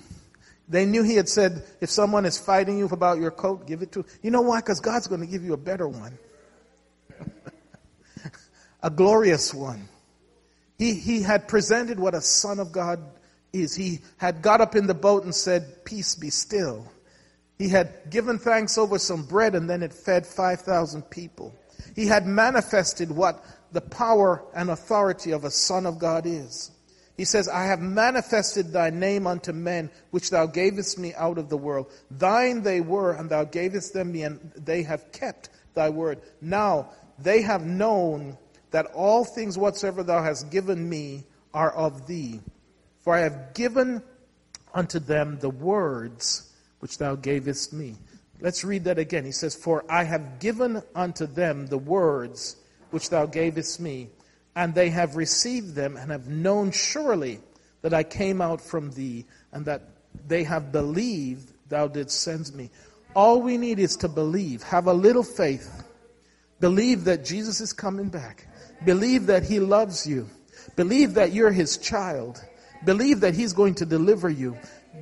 [0.68, 3.92] They knew he had said, if someone is fighting you about your coat, give it
[3.92, 4.04] to.
[4.22, 4.60] You know why?
[4.60, 6.16] Because God's going to give you a better one,
[8.82, 9.88] a glorious one.
[10.78, 13.00] He, he had presented what a son of God
[13.52, 16.86] is he had got up in the boat and said, Peace be still.
[17.58, 21.54] He had given thanks over some bread and then it fed 5,000 people.
[21.94, 26.70] He had manifested what the power and authority of a Son of God is.
[27.16, 31.50] He says, I have manifested thy name unto men, which thou gavest me out of
[31.50, 31.92] the world.
[32.10, 36.22] Thine they were, and thou gavest them me, and they have kept thy word.
[36.40, 38.38] Now they have known
[38.70, 42.40] that all things whatsoever thou hast given me are of thee.
[43.00, 44.02] For I have given
[44.74, 47.96] unto them the words which thou gavest me.
[48.40, 49.24] Let's read that again.
[49.24, 52.56] He says, For I have given unto them the words
[52.90, 54.08] which thou gavest me,
[54.56, 57.40] and they have received them and have known surely
[57.82, 59.82] that I came out from thee, and that
[60.26, 62.70] they have believed thou didst send me.
[63.14, 64.62] All we need is to believe.
[64.62, 65.84] Have a little faith.
[66.60, 68.46] Believe that Jesus is coming back.
[68.84, 70.28] Believe that he loves you.
[70.76, 72.42] Believe that you're his child.
[72.84, 74.56] Believe that He's going to deliver you.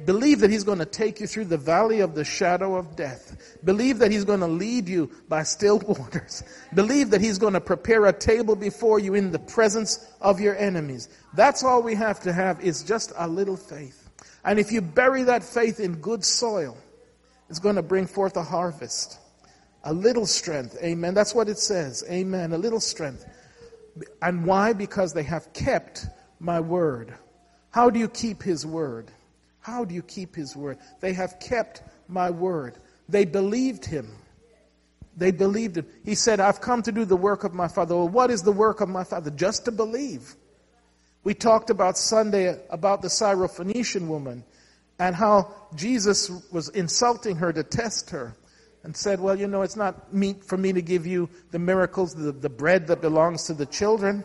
[0.05, 3.59] Believe that He's going to take you through the valley of the shadow of death.
[3.65, 6.43] Believe that He's going to lead you by still waters.
[6.75, 10.57] Believe that He's going to prepare a table before you in the presence of your
[10.57, 11.09] enemies.
[11.35, 14.09] That's all we have to have is just a little faith.
[14.45, 16.77] And if you bury that faith in good soil,
[17.49, 19.19] it's going to bring forth a harvest.
[19.85, 20.77] A little strength.
[20.83, 21.15] Amen.
[21.15, 22.05] That's what it says.
[22.11, 22.53] Amen.
[22.53, 23.25] A little strength.
[24.21, 24.73] And why?
[24.73, 26.07] Because they have kept
[26.41, 27.15] my word.
[27.71, 29.11] How do you keep his word?
[29.61, 30.79] How do you keep his word?
[31.01, 32.79] They have kept my word.
[33.09, 34.11] They believed him.
[35.17, 35.87] They believed him.
[36.05, 37.97] He said, I've come to do the work of my Father.
[37.97, 39.31] Well, what is the work of my Father?
[39.31, 40.35] Just to believe.
[41.25, 44.45] We talked about Sunday about the Syrophoenician woman
[44.99, 48.35] and how Jesus was insulting her to test her
[48.85, 52.15] and said, Well, you know, it's not meet for me to give you the miracles,
[52.15, 54.25] the, the bread that belongs to the children.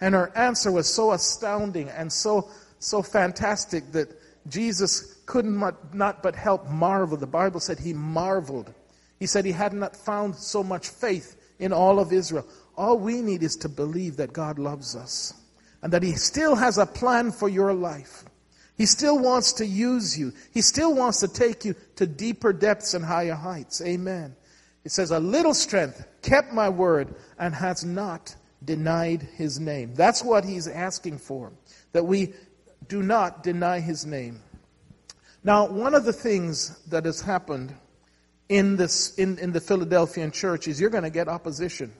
[0.00, 2.48] And her answer was so astounding and so
[2.78, 4.08] so fantastic that
[4.48, 5.58] Jesus couldn't
[5.92, 7.16] not but help marvel.
[7.16, 8.72] The Bible said he marveled.
[9.18, 12.46] He said he had not found so much faith in all of Israel.
[12.76, 15.34] All we need is to believe that God loves us
[15.82, 18.24] and that he still has a plan for your life.
[18.76, 20.32] He still wants to use you.
[20.52, 23.82] He still wants to take you to deeper depths and higher heights.
[23.82, 24.36] Amen.
[24.84, 29.94] It says, A little strength kept my word and has not denied his name.
[29.94, 31.52] That's what he's asking for.
[31.92, 32.34] That we
[32.88, 34.40] do not deny his name.
[35.44, 37.74] Now, one of the things that has happened
[38.48, 41.92] in, this, in, in the Philadelphian church is you're going to get opposition.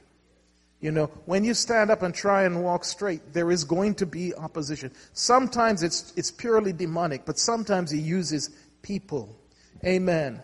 [0.80, 4.06] You know, when you stand up and try and walk straight, there is going to
[4.06, 4.92] be opposition.
[5.12, 8.50] Sometimes it's, it's purely demonic, but sometimes he uses
[8.82, 9.36] people.
[9.84, 10.40] Amen.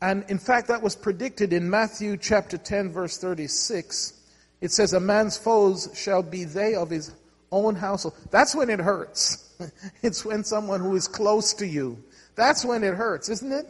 [0.00, 4.14] And in fact, that was predicted in Matthew chapter 10, verse 36.
[4.60, 7.12] It says, A man's foes shall be they of his
[7.52, 8.14] own household.
[8.30, 9.47] That's when it hurts.
[10.02, 12.02] it's when someone who is close to you.
[12.34, 13.66] That's when it hurts, isn't it?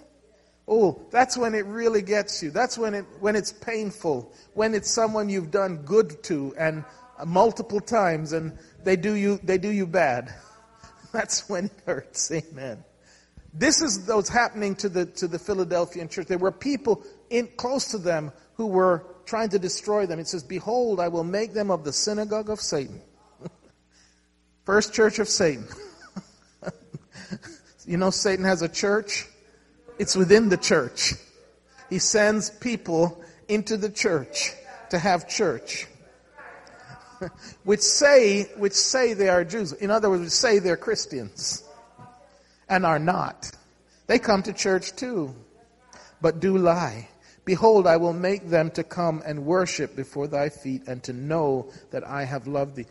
[0.66, 2.50] Oh, that's when it really gets you.
[2.50, 4.32] That's when it when it's painful.
[4.52, 6.84] When it's someone you've done good to and
[7.24, 10.34] multiple times and they do you they do you bad.
[11.12, 12.30] That's when it hurts.
[12.30, 12.84] Amen.
[13.54, 16.26] This is what's happening to the to the Philadelphian church.
[16.26, 20.18] There were people in close to them who were trying to destroy them.
[20.18, 23.00] It says, Behold, I will make them of the synagogue of Satan.
[24.68, 25.66] First church of Satan.
[27.86, 29.26] you know, Satan has a church,
[29.98, 31.14] it's within the church.
[31.88, 34.52] He sends people into the church
[34.90, 35.86] to have church.
[37.64, 39.72] which say, which say they are Jews.
[39.72, 41.64] In other words, say they're Christians
[42.68, 43.50] and are not.
[44.06, 45.34] They come to church too,
[46.20, 47.08] but do lie.
[47.46, 51.72] Behold, I will make them to come and worship before thy feet and to know
[51.90, 52.84] that I have loved thee.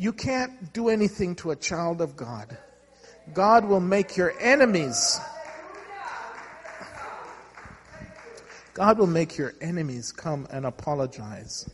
[0.00, 2.56] You can't do anything to a child of God.
[3.34, 5.18] God will make your enemies.
[8.74, 11.68] God will make your enemies come and apologize.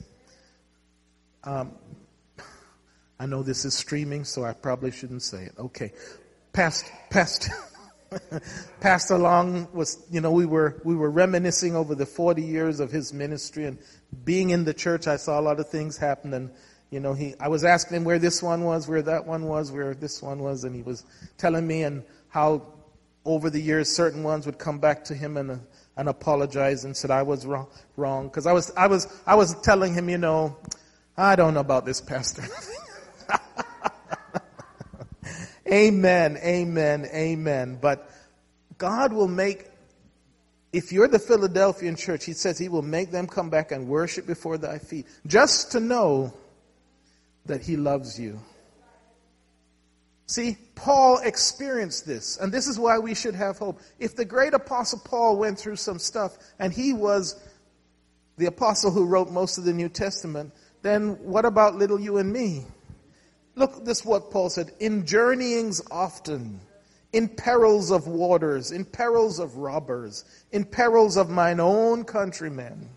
[1.45, 1.72] Um,
[3.20, 5.53] I know this is streaming, so I probably shouldn't say it.
[5.59, 5.93] Okay.
[6.55, 7.51] Past, past,
[8.81, 12.91] passed along was, you know, we were, we were reminiscing over the 40 years of
[12.91, 13.77] his ministry and
[14.25, 16.51] being in the church, I saw a lot of things happen and,
[16.91, 19.72] you know, he, I was asking him where this one was, where that one was,
[19.72, 21.05] where this one was, and he was
[21.39, 22.62] telling me and how
[23.24, 25.61] over the years certain ones would come back to him and,
[25.97, 28.30] and apologize and said I was wrong, wrong.
[28.30, 30.57] Cause I was, I was, I was telling him, you know,
[31.16, 32.45] I don't know about this pastor.
[35.72, 37.78] amen, amen, amen.
[37.80, 38.11] But
[38.76, 39.66] God will make,
[40.72, 44.26] if you're the Philadelphian church, he says he will make them come back and worship
[44.26, 46.35] before thy feet just to know
[47.47, 48.40] that he loves you.
[50.26, 53.80] See, Paul experienced this, and this is why we should have hope.
[53.99, 57.38] If the great apostle Paul went through some stuff, and he was
[58.38, 62.32] the apostle who wrote most of the New Testament, then what about little you and
[62.32, 62.64] me?
[63.55, 66.61] Look, this is what Paul said in journeyings often,
[67.12, 72.88] in perils of waters, in perils of robbers, in perils of mine own countrymen,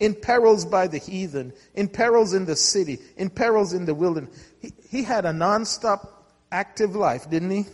[0.00, 4.30] in perils by the heathen, in perils in the city, in perils in the wilderness.
[4.60, 6.08] He, he had a nonstop
[6.50, 7.66] active life, didn't he?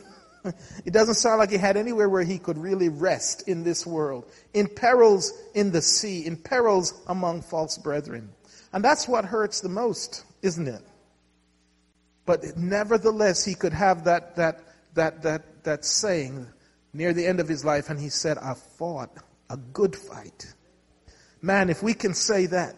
[0.85, 4.31] it doesn't sound like he had anywhere where he could really rest in this world.
[4.53, 8.31] In perils in the sea, in perils among false brethren.
[8.72, 10.83] And that's what hurts the most, isn't it?
[12.27, 14.61] But nevertheless, he could have that, that,
[14.95, 16.47] that, that, that saying
[16.93, 19.11] near the end of his life, and he said, I fought
[19.49, 20.53] a good fight.
[21.47, 22.74] Man, if we can say that,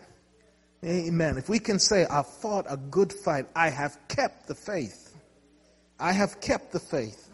[0.84, 1.38] amen.
[1.38, 5.16] If we can say, I fought a good fight, I have kept the faith.
[5.98, 7.30] I have kept the faith.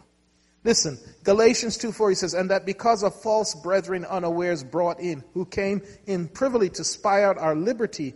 [0.63, 5.25] Listen, Galatians 2 4, he says, And that because of false brethren unawares brought in,
[5.33, 8.13] who came in privily to spy out our liberty,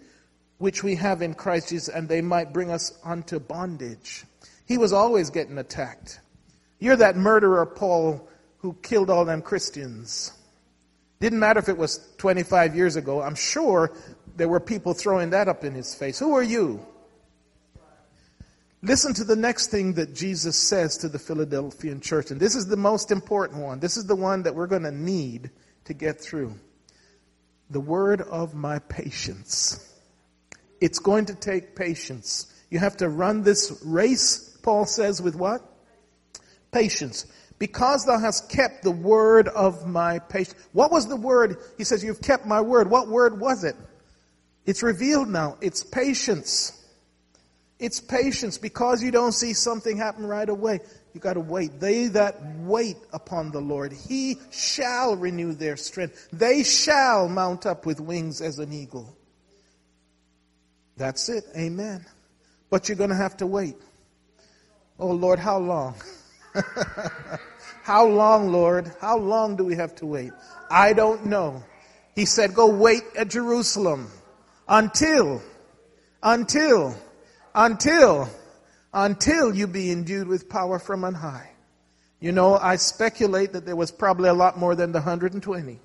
[0.57, 4.23] which we have in Christ Jesus, and they might bring us unto bondage.
[4.65, 6.21] He was always getting attacked.
[6.79, 10.31] You're that murderer, Paul, who killed all them Christians.
[11.19, 13.21] Didn't matter if it was 25 years ago.
[13.21, 13.91] I'm sure
[14.37, 16.17] there were people throwing that up in his face.
[16.19, 16.85] Who are you?
[18.81, 22.31] Listen to the next thing that Jesus says to the Philadelphian church.
[22.31, 23.81] And this is the most important one.
[23.81, 25.51] This is the one that we're going to need
[25.85, 26.55] to get through.
[27.69, 29.85] The word of my patience.
[30.79, 32.53] It's going to take patience.
[32.69, 35.61] You have to run this race, Paul says, with what?
[36.71, 37.25] Patience.
[37.59, 40.55] Because thou hast kept the word of my patience.
[40.71, 41.57] What was the word?
[41.77, 42.89] He says, You've kept my word.
[42.89, 43.75] What word was it?
[44.65, 45.57] It's revealed now.
[45.61, 46.75] It's patience.
[47.77, 48.57] It's patience.
[48.57, 50.79] Because you don't see something happen right away,
[51.13, 51.79] you got to wait.
[51.81, 56.29] They that wait upon the Lord, he shall renew their strength.
[56.31, 59.17] They shall mount up with wings as an eagle.
[60.95, 61.45] That's it.
[61.57, 62.05] Amen.
[62.69, 63.75] But you're going to have to wait.
[64.99, 65.95] Oh, Lord, how long?
[67.89, 68.91] how long, Lord?
[69.01, 70.31] How long do we have to wait?
[70.69, 71.63] I don't know.
[72.13, 74.11] He said, Go wait at Jerusalem
[74.67, 75.41] until,
[76.21, 76.95] until,
[77.55, 78.29] until,
[78.93, 81.49] until you be endued with power from on high.
[82.19, 85.79] You know, I speculate that there was probably a lot more than the 120.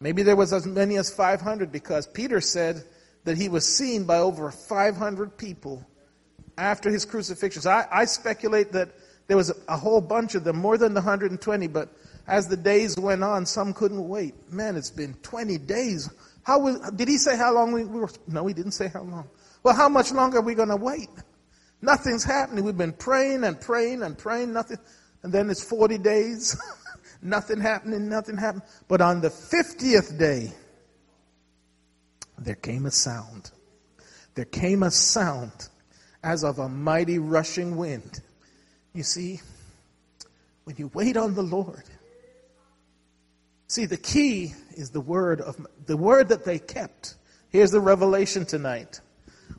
[0.00, 2.82] Maybe there was as many as 500 because Peter said,
[3.24, 5.86] that he was seen by over 500 people
[6.56, 7.60] after his crucifixion.
[7.60, 8.90] So I, I speculate that
[9.26, 11.88] there was a, whole bunch of them, more than the 120, but
[12.26, 14.34] as the days went on, some couldn't wait.
[14.52, 16.10] Man, it's been 20 days.
[16.42, 18.10] How will, did he say how long we, we were?
[18.28, 19.28] No, he didn't say how long.
[19.62, 21.08] Well, how much longer are we going to wait?
[21.80, 22.64] Nothing's happening.
[22.64, 24.78] We've been praying and praying and praying, nothing.
[25.22, 26.60] And then it's 40 days,
[27.22, 28.62] nothing happening, nothing happened.
[28.88, 30.52] But on the 50th day,
[32.38, 33.50] there came a sound.
[34.34, 35.68] There came a sound
[36.22, 38.20] as of a mighty rushing wind.
[38.94, 39.40] You see,
[40.62, 41.82] when you wait on the Lord,
[43.66, 47.16] see, the key is the word of the word that they kept.
[47.50, 49.00] Here's the revelation tonight.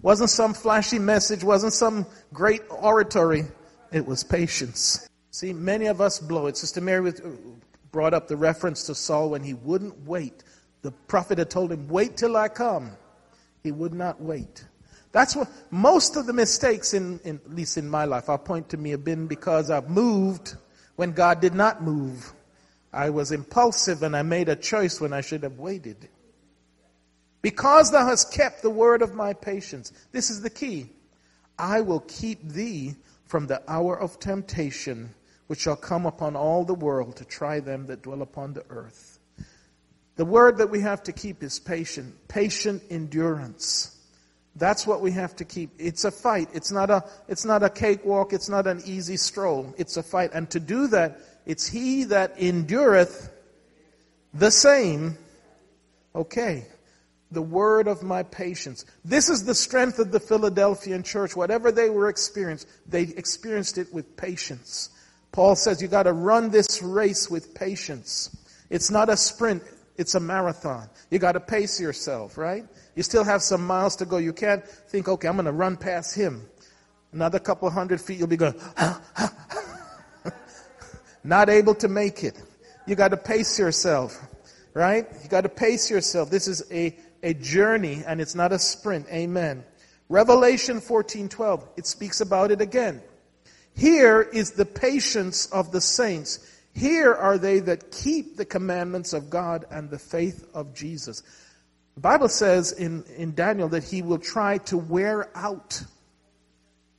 [0.01, 3.43] Wasn't some flashy message, wasn't some great oratory.
[3.91, 5.07] It was patience.
[5.31, 6.55] See, many of us blow it.
[6.55, 7.11] Sister Mary
[7.91, 10.43] brought up the reference to Saul when he wouldn't wait.
[10.81, 12.91] The prophet had told him, Wait till I come.
[13.63, 14.65] He would not wait.
[15.16, 18.68] That's what most of the mistakes, in, in, at least in my life, I'll point
[18.72, 20.57] to me, have been because I've moved
[20.97, 22.34] when God did not move.
[22.91, 26.09] I was impulsive and I made a choice when I should have waited.
[27.41, 29.93] Because thou hast kept the word of my patience.
[30.11, 30.89] This is the key.
[31.57, 35.16] I will keep thee from the hour of temptation,
[35.47, 39.18] which shall come upon all the world to try them that dwell upon the earth.
[40.18, 43.95] The word that we have to keep is patient, patient endurance.
[44.56, 45.72] That's what we have to keep.
[45.78, 46.49] It's a fight.
[46.53, 48.32] It's not a, it's not a cakewalk.
[48.32, 49.74] It's not an easy stroll.
[49.78, 50.32] It's a fight.
[50.34, 53.32] And to do that, it's he that endureth
[54.34, 55.18] the same.
[56.14, 56.66] Okay.
[57.32, 58.86] The word of my patience.
[59.03, 61.36] This is the strength of the Philadelphian church.
[61.36, 64.89] Whatever they were experienced, they experienced it with patience.
[65.34, 68.34] Paul says you got to run this race with patience.
[68.70, 69.64] It's not a sprint,
[69.97, 70.89] it's a marathon.
[71.10, 72.64] You got to pace yourself, right?
[72.96, 74.18] You still have some miles to go.
[74.18, 76.48] You can't think, okay, I'm going to run past him.
[77.12, 78.56] Another couple hundred feet, you'll be going,
[81.24, 82.41] not able to make it.
[82.88, 84.20] You got to pace yourself,
[84.74, 85.08] right?
[85.24, 86.30] You got to pace yourself.
[86.30, 89.08] This is a, a journey and it's not a sprint.
[89.10, 89.64] Amen.
[90.08, 93.02] Revelation 14:12, it speaks about it again.
[93.76, 96.39] Here is the patience of the saints.
[96.74, 101.24] Here are they that keep the commandments of God and the faith of Jesus.
[101.96, 105.82] The Bible says in, in Daniel that he will try to wear out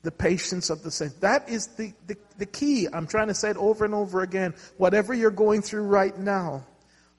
[0.03, 1.17] the patience of the saints.
[1.17, 2.89] That is the, the, the key.
[2.93, 4.55] I'm trying to say it over and over again.
[4.79, 6.65] Whatever you're going through right now,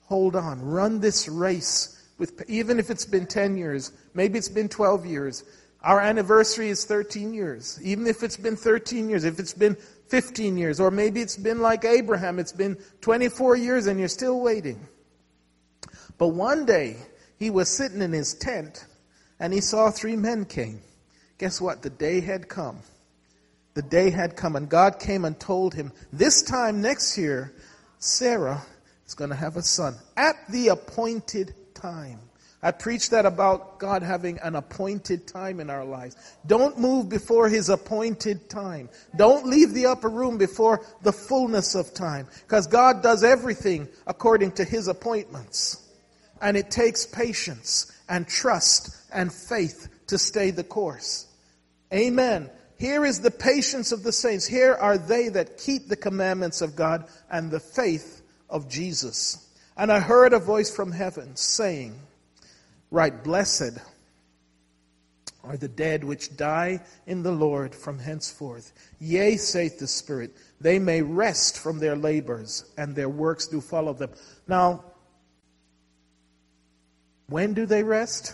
[0.06, 0.62] hold on.
[0.62, 5.44] Run this race with, even if it's been 10 years, maybe it's been 12 years.
[5.82, 7.80] Our anniversary is 13 years.
[7.84, 9.76] Even if it's been 13 years, if it's been
[10.08, 14.40] 15 years, or maybe it's been like Abraham, it's been 24 years and you're still
[14.40, 14.80] waiting.
[16.18, 16.98] But one day,
[17.38, 18.86] he was sitting in his tent
[19.40, 20.82] and he saw three men came.
[21.38, 21.82] Guess what?
[21.82, 22.80] The day had come.
[23.76, 27.54] The day had come, and God came and told him, This time next year,
[28.00, 28.64] Sarah
[29.06, 32.20] is going to have a son at the appointed time.
[32.64, 36.16] I preached that about God having an appointed time in our lives.
[36.48, 38.90] Don't move before His appointed time.
[39.16, 42.28] Don't leave the upper room before the fullness of time.
[42.42, 45.87] Because God does everything according to His appointments.
[46.42, 51.28] And it takes patience and trust and faith to stay the course.
[51.94, 52.50] Amen.
[52.78, 54.46] Here is the patience of the saints.
[54.46, 59.44] Here are they that keep the commandments of God and the faith of Jesus.
[59.76, 62.00] And I heard a voice from heaven saying,
[62.90, 63.80] Right, blessed
[65.44, 68.74] are the dead which die in the Lord from henceforth.
[69.00, 73.94] Yea, saith the Spirit, they may rest from their labors, and their works do follow
[73.94, 74.12] them.
[74.48, 74.84] Now,
[77.30, 78.34] when do they rest?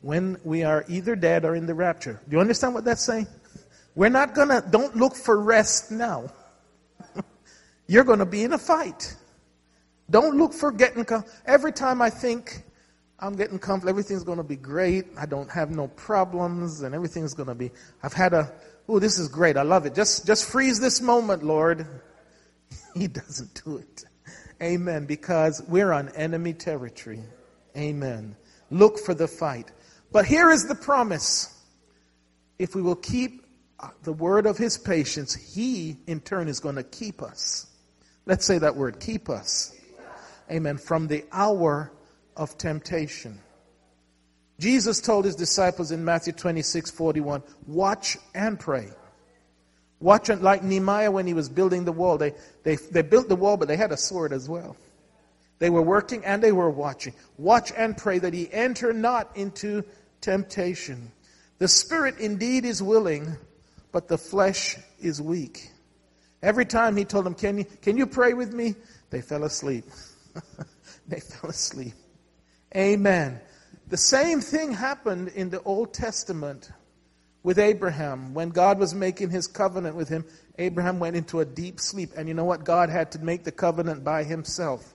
[0.00, 2.20] When we are either dead or in the rapture.
[2.28, 3.26] Do you understand what that's saying?
[3.94, 6.30] We're not going to, don't look for rest now.
[7.86, 9.16] You're going to be in a fight.
[10.08, 12.62] Don't look for getting, com- every time I think
[13.18, 17.34] I'm getting comfortable, everything's going to be great, I don't have no problems, and everything's
[17.34, 17.72] going to be,
[18.02, 18.52] I've had a,
[18.88, 19.94] oh, this is great, I love it.
[19.94, 21.86] Just, just freeze this moment, Lord.
[22.94, 24.04] he doesn't do it.
[24.62, 25.06] Amen.
[25.06, 27.22] Because we're on enemy territory.
[27.76, 28.36] Amen.
[28.70, 29.70] Look for the fight.
[30.12, 31.52] But here is the promise.
[32.58, 33.44] If we will keep
[33.78, 37.66] uh, the word of his patience, he in turn is going to keep us.
[38.24, 39.74] Let's say that word keep us.
[40.50, 40.78] Amen.
[40.78, 41.92] From the hour
[42.36, 43.40] of temptation.
[44.58, 48.88] Jesus told his disciples in Matthew 26 41, watch and pray.
[50.00, 52.18] Watch it like Nehemiah when he was building the wall.
[52.18, 52.34] They,
[52.64, 54.76] they, they built the wall, but they had a sword as well.
[55.58, 57.14] They were working and they were watching.
[57.38, 59.84] Watch and pray that he enter not into
[60.20, 61.12] temptation.
[61.58, 63.36] The spirit indeed is willing,
[63.90, 65.70] but the flesh is weak.
[66.42, 68.74] Every time he told them, Can you, can you pray with me?
[69.08, 69.84] They fell asleep.
[71.08, 71.94] they fell asleep.
[72.76, 73.40] Amen.
[73.88, 76.70] The same thing happened in the Old Testament
[77.46, 78.34] with Abraham.
[78.34, 80.24] When God was making his covenant with him,
[80.58, 82.10] Abraham went into a deep sleep.
[82.16, 82.64] And you know what?
[82.64, 84.92] God had to make the covenant by himself.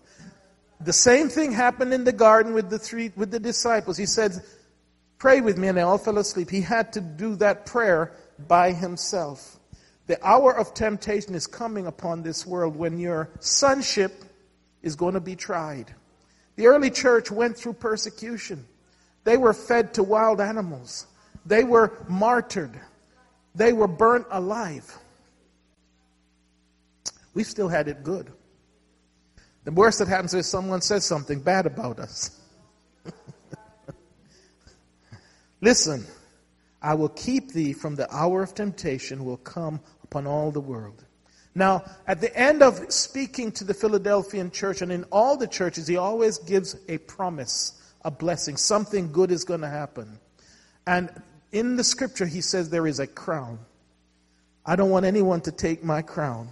[0.81, 3.95] The same thing happened in the garden with the three with the disciples.
[3.95, 4.33] He said,
[5.17, 6.49] Pray with me, and they all fell asleep.
[6.49, 8.11] He had to do that prayer
[8.49, 9.57] by himself.
[10.07, 14.25] The hour of temptation is coming upon this world when your sonship
[14.81, 15.95] is going to be tried.
[16.57, 18.65] The early church went through persecution.
[19.23, 21.07] They were fed to wild animals.
[21.45, 22.79] They were martyred.
[23.55, 24.97] They were burnt alive.
[27.33, 28.31] we still had it good.
[29.63, 32.39] The worst that happens is someone says something bad about us.
[35.61, 36.05] Listen,
[36.81, 41.05] I will keep thee from the hour of temptation will come upon all the world.
[41.53, 45.85] Now, at the end of speaking to the Philadelphian church and in all the churches,
[45.85, 47.73] he always gives a promise,
[48.03, 48.57] a blessing.
[48.57, 50.17] Something good is going to happen.
[50.87, 51.09] And
[51.51, 53.59] in the scripture, he says there is a crown.
[54.65, 56.49] I don't want anyone to take my crown.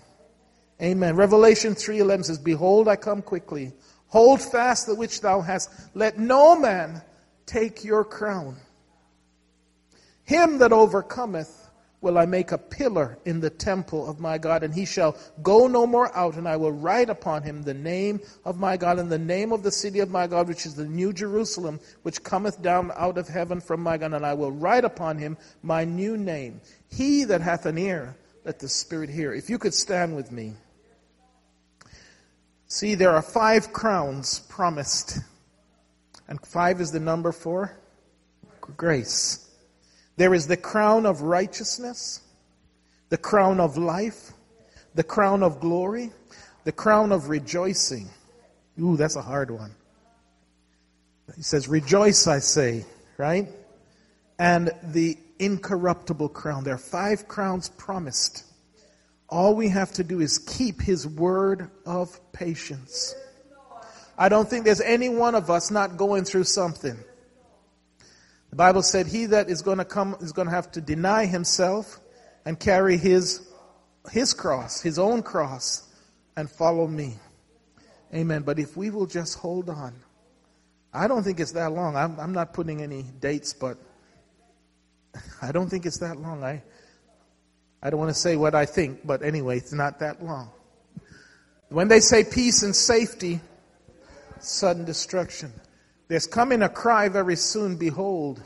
[0.82, 1.16] Amen.
[1.16, 3.74] Revelation 3:11 says, "Behold, I come quickly.
[4.08, 5.70] Hold fast the which thou hast.
[5.94, 7.02] Let no man
[7.46, 8.58] take your crown.
[10.24, 11.59] Him that overcometh
[12.02, 15.68] will I make a pillar in the temple of my God, and he shall go
[15.68, 19.12] no more out, and I will write upon him the name of my God and
[19.12, 22.62] the name of the city of my God, which is the new Jerusalem, which cometh
[22.62, 26.16] down out of heaven from my God, and I will write upon him my new
[26.16, 26.62] name.
[26.90, 29.34] He that hath an ear, let the Spirit hear.
[29.34, 30.54] If you could stand with me.
[32.68, 35.18] See, there are five crowns promised,
[36.28, 37.76] and five is the number for
[38.78, 39.49] grace.
[40.20, 42.20] There is the crown of righteousness,
[43.08, 44.34] the crown of life,
[44.94, 46.12] the crown of glory,
[46.66, 48.10] the crown of rejoicing.
[48.82, 49.72] Ooh, that's a hard one.
[51.38, 52.84] He says, Rejoice, I say,
[53.18, 53.48] right?
[54.38, 56.66] And the incorruptible crown.
[56.66, 58.44] There are five crowns promised.
[59.30, 63.16] All we have to do is keep his word of patience.
[64.18, 66.98] I don't think there's any one of us not going through something.
[68.50, 71.26] The Bible said he that is going to come is going to have to deny
[71.26, 72.00] himself
[72.46, 73.48] and carry his,
[74.12, 75.88] his cross, his own cross,
[76.36, 77.16] and follow me.
[78.14, 78.42] Amen.
[78.42, 79.94] But if we will just hold on,
[80.92, 81.96] I don't think it's that long.
[81.96, 83.78] I'm, I'm not putting any dates, but
[85.42, 86.44] I don't think it's that long.
[86.44, 86.64] I,
[87.84, 90.50] I don't want to say what I think, but anyway, it's not that long.
[91.70, 93.42] When they say peace and safety,
[94.40, 95.54] sudden destruction.
[96.10, 98.42] There's coming a cry very soon, behold,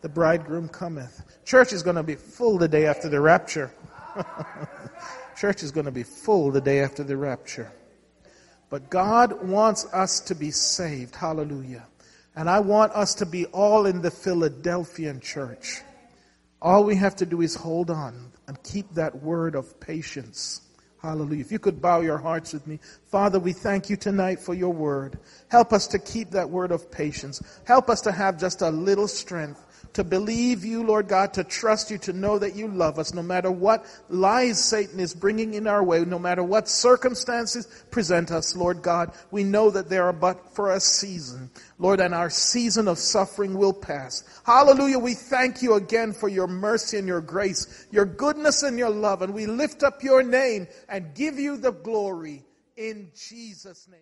[0.00, 1.22] the bridegroom cometh.
[1.44, 3.72] Church is going to be full the day after the rapture.
[5.36, 7.70] Church is going to be full the day after the rapture.
[8.68, 11.14] But God wants us to be saved.
[11.14, 11.86] Hallelujah.
[12.34, 15.80] And I want us to be all in the Philadelphian church.
[16.60, 20.62] All we have to do is hold on and keep that word of patience.
[21.00, 21.40] Hallelujah.
[21.40, 22.80] If you could bow your hearts with me.
[23.06, 25.18] Father, we thank you tonight for your word.
[25.48, 27.40] Help us to keep that word of patience.
[27.64, 29.64] Help us to have just a little strength
[29.94, 33.22] to believe you, Lord God, to trust you, to know that you love us, no
[33.22, 38.54] matter what lies Satan is bringing in our way, no matter what circumstances present us,
[38.56, 39.12] Lord God.
[39.30, 41.50] We know that they are but for a season.
[41.78, 44.24] Lord, and our season of suffering will pass.
[44.44, 44.98] Hallelujah.
[44.98, 49.22] We thank you again for your mercy and your grace, your goodness and your love,
[49.22, 52.44] and we lift up your name and give you the glory
[52.76, 54.00] in Jesus' name.